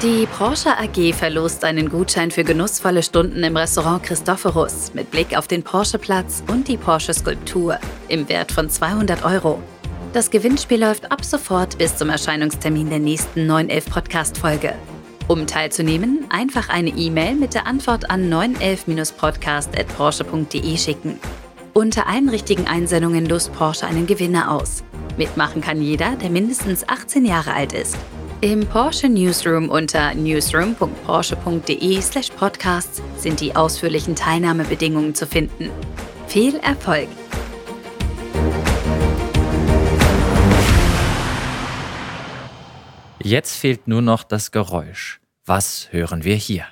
Die 0.00 0.26
Porsche 0.26 0.78
AG 0.78 1.12
verlost 1.12 1.64
einen 1.64 1.88
Gutschein 1.88 2.30
für 2.30 2.44
genussvolle 2.44 3.02
Stunden 3.02 3.42
im 3.42 3.56
Restaurant 3.56 4.04
Christophorus 4.04 4.94
mit 4.94 5.10
Blick 5.10 5.36
auf 5.36 5.48
den 5.48 5.64
Porsche-Platz 5.64 6.44
und 6.46 6.68
die 6.68 6.76
Porsche-Skulptur 6.76 7.80
im 8.06 8.28
Wert 8.28 8.52
von 8.52 8.70
200 8.70 9.24
Euro. 9.24 9.60
Das 10.12 10.30
Gewinnspiel 10.30 10.78
läuft 10.78 11.10
ab 11.10 11.24
sofort 11.24 11.78
bis 11.78 11.96
zum 11.96 12.10
Erscheinungstermin 12.10 12.90
der 12.90 13.00
nächsten 13.00 13.48
911 13.48 13.90
Podcast-Folge. 13.90 14.76
Um 15.26 15.48
teilzunehmen, 15.48 16.26
einfach 16.30 16.68
eine 16.68 16.90
E-Mail 16.90 17.34
mit 17.34 17.54
der 17.54 17.66
Antwort 17.66 18.08
an 18.08 18.32
911-podcast.porsche.de 18.32 20.76
schicken. 20.76 21.18
Unter 21.74 22.06
allen 22.06 22.28
richtigen 22.28 22.68
Einsendungen 22.68 23.26
lost 23.26 23.52
Porsche 23.52 23.88
einen 23.88 24.06
Gewinner 24.06 24.52
aus. 24.52 24.84
Mitmachen 25.16 25.60
kann 25.60 25.82
jeder, 25.82 26.14
der 26.14 26.30
mindestens 26.30 26.88
18 26.88 27.24
Jahre 27.24 27.52
alt 27.52 27.72
ist. 27.72 27.96
Im 28.40 28.64
Porsche 28.66 29.08
Newsroom 29.08 29.68
unter 29.68 30.14
newsroom.porsche.de/podcasts 30.14 33.02
sind 33.16 33.40
die 33.40 33.56
ausführlichen 33.56 34.14
Teilnahmebedingungen 34.14 35.12
zu 35.12 35.26
finden. 35.26 35.70
Viel 36.28 36.54
Erfolg! 36.60 37.08
Jetzt 43.20 43.56
fehlt 43.56 43.88
nur 43.88 44.02
noch 44.02 44.22
das 44.22 44.52
Geräusch. 44.52 45.18
Was 45.44 45.88
hören 45.90 46.22
wir 46.22 46.36
hier? 46.36 46.66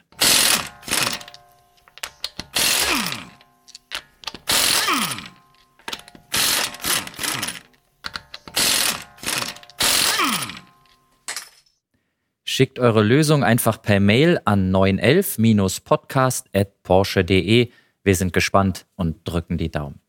Schickt 12.57 12.79
eure 12.79 13.03
Lösung 13.03 13.45
einfach 13.45 13.83
per 13.83 14.01
Mail 14.01 14.40
an 14.47 14.75
911-podcast.porsche.de. 14.75 17.69
Wir 18.03 18.14
sind 18.14 18.33
gespannt 18.33 18.87
und 18.97 19.19
drücken 19.25 19.59
die 19.59 19.71
Daumen. 19.71 20.01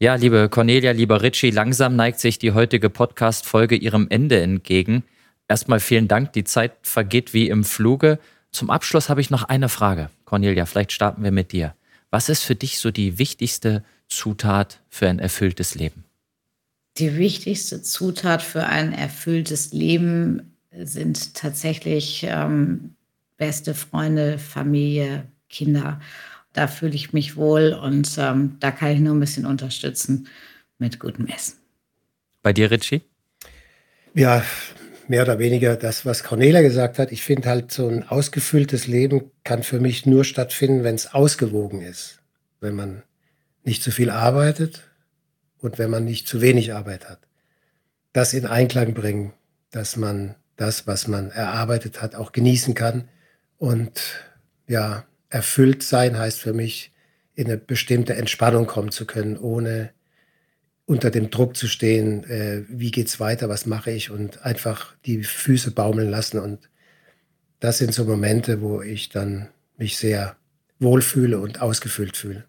Ja, 0.00 0.16
liebe 0.16 0.48
Cornelia, 0.48 0.90
lieber 0.90 1.22
Richie, 1.22 1.50
langsam 1.50 1.94
neigt 1.94 2.18
sich 2.18 2.40
die 2.40 2.50
heutige 2.50 2.90
Podcast-Folge 2.90 3.76
ihrem 3.76 4.08
Ende 4.10 4.40
entgegen. 4.40 5.04
Erstmal 5.46 5.78
vielen 5.78 6.08
Dank. 6.08 6.32
Die 6.32 6.42
Zeit 6.42 6.72
vergeht 6.82 7.34
wie 7.34 7.48
im 7.48 7.62
Fluge. 7.62 8.18
Zum 8.50 8.70
Abschluss 8.70 9.08
habe 9.08 9.20
ich 9.20 9.30
noch 9.30 9.44
eine 9.44 9.68
Frage. 9.68 10.10
Cornelia, 10.24 10.66
vielleicht 10.66 10.90
starten 10.90 11.22
wir 11.22 11.30
mit 11.30 11.52
dir. 11.52 11.76
Was 12.10 12.28
ist 12.28 12.42
für 12.42 12.56
dich 12.56 12.80
so 12.80 12.90
die 12.90 13.20
wichtigste 13.20 13.84
Zutat 14.08 14.80
für 14.88 15.06
ein 15.06 15.20
erfülltes 15.20 15.76
Leben? 15.76 16.02
Die 16.98 17.16
wichtigste 17.16 17.80
Zutat 17.80 18.42
für 18.42 18.66
ein 18.66 18.92
erfülltes 18.92 19.72
Leben 19.72 20.51
sind 20.84 21.34
tatsächlich 21.34 22.24
ähm, 22.28 22.94
beste 23.36 23.74
Freunde, 23.74 24.38
Familie, 24.38 25.24
Kinder. 25.48 26.00
Da 26.52 26.66
fühle 26.66 26.94
ich 26.94 27.12
mich 27.12 27.36
wohl 27.36 27.72
und 27.72 28.16
ähm, 28.18 28.56
da 28.60 28.70
kann 28.70 28.92
ich 28.92 29.00
nur 29.00 29.14
ein 29.14 29.20
bisschen 29.20 29.46
unterstützen 29.46 30.28
mit 30.78 30.98
gutem 30.98 31.26
Essen. 31.26 31.58
Bei 32.42 32.52
dir, 32.52 32.70
Richie? 32.70 33.02
Ja, 34.14 34.44
mehr 35.08 35.22
oder 35.22 35.38
weniger 35.38 35.76
das, 35.76 36.04
was 36.04 36.24
Cornelia 36.24 36.60
gesagt 36.60 36.98
hat. 36.98 37.12
Ich 37.12 37.22
finde 37.22 37.48
halt, 37.48 37.72
so 37.72 37.88
ein 37.88 38.08
ausgefülltes 38.08 38.86
Leben 38.86 39.30
kann 39.44 39.62
für 39.62 39.80
mich 39.80 40.06
nur 40.06 40.24
stattfinden, 40.24 40.84
wenn 40.84 40.94
es 40.94 41.14
ausgewogen 41.14 41.80
ist. 41.82 42.18
Wenn 42.60 42.74
man 42.74 43.02
nicht 43.64 43.82
zu 43.82 43.90
viel 43.90 44.10
arbeitet 44.10 44.82
und 45.58 45.78
wenn 45.78 45.90
man 45.90 46.04
nicht 46.04 46.26
zu 46.26 46.40
wenig 46.40 46.74
Arbeit 46.74 47.08
hat. 47.08 47.20
Das 48.12 48.34
in 48.34 48.46
Einklang 48.46 48.94
bringen, 48.94 49.32
dass 49.70 49.96
man 49.96 50.34
das, 50.62 50.86
was 50.86 51.08
man 51.08 51.30
erarbeitet 51.32 52.00
hat, 52.00 52.14
auch 52.14 52.30
genießen 52.30 52.74
kann. 52.74 53.08
Und 53.58 54.00
ja, 54.68 55.04
erfüllt 55.28 55.82
sein 55.82 56.16
heißt 56.16 56.40
für 56.40 56.52
mich, 56.52 56.92
in 57.34 57.46
eine 57.46 57.56
bestimmte 57.56 58.14
Entspannung 58.14 58.66
kommen 58.66 58.92
zu 58.92 59.04
können, 59.04 59.36
ohne 59.36 59.90
unter 60.86 61.10
dem 61.10 61.30
Druck 61.30 61.56
zu 61.56 61.66
stehen, 61.66 62.24
äh, 62.24 62.62
wie 62.68 62.90
geht's 62.92 63.18
weiter, 63.18 63.48
was 63.48 63.66
mache 63.66 63.90
ich 63.90 64.10
und 64.10 64.44
einfach 64.44 64.94
die 65.04 65.24
Füße 65.24 65.72
baumeln 65.72 66.10
lassen. 66.10 66.38
Und 66.38 66.68
das 67.58 67.78
sind 67.78 67.92
so 67.92 68.04
Momente, 68.04 68.60
wo 68.60 68.82
ich 68.82 69.08
dann 69.08 69.48
mich 69.78 69.96
sehr 69.96 70.36
wohlfühle 70.78 71.40
und 71.40 71.60
ausgefüllt 71.60 72.16
fühle. 72.16 72.44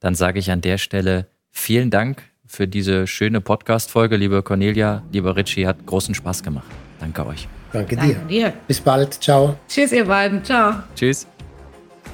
Dann 0.00 0.14
sage 0.14 0.38
ich 0.38 0.50
an 0.50 0.60
der 0.60 0.78
Stelle 0.78 1.26
vielen 1.50 1.90
Dank 1.90 2.22
für 2.46 2.68
diese 2.68 3.06
schöne 3.06 3.40
Podcast-Folge, 3.40 4.16
liebe 4.16 4.42
Cornelia, 4.42 5.02
lieber 5.10 5.34
Richie, 5.36 5.66
hat 5.66 5.86
großen 5.86 6.14
Spaß 6.14 6.42
gemacht. 6.42 6.66
Danke 7.02 7.26
euch. 7.26 7.46
Danke 7.72 7.96
dir. 7.96 8.14
Danke 8.14 8.28
dir. 8.28 8.52
Bis 8.68 8.80
bald. 8.80 9.14
Ciao. 9.14 9.56
Tschüss, 9.68 9.90
ihr 9.92 10.04
beiden. 10.04 10.44
Ciao. 10.44 10.74
Tschüss. 10.94 11.26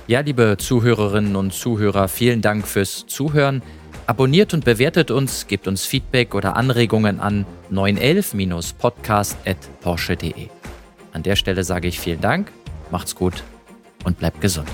Ja, 0.06 0.20
liebe 0.20 0.56
Zuhörerinnen 0.58 1.36
und 1.36 1.52
Zuhörer, 1.52 2.08
vielen 2.08 2.40
Dank 2.40 2.66
fürs 2.66 3.04
Zuhören. 3.06 3.60
Abonniert 4.06 4.54
und 4.54 4.64
bewertet 4.64 5.10
uns, 5.10 5.46
gebt 5.46 5.68
uns 5.68 5.84
Feedback 5.84 6.34
oder 6.34 6.56
Anregungen 6.56 7.20
an 7.20 7.44
911-podcast.porsche.de. 7.70 10.48
An 11.12 11.22
der 11.22 11.36
Stelle 11.36 11.62
sage 11.62 11.88
ich 11.88 12.00
vielen 12.00 12.22
Dank, 12.22 12.50
macht's 12.90 13.14
gut 13.14 13.42
und 14.04 14.18
bleibt 14.18 14.40
gesund. 14.40 14.70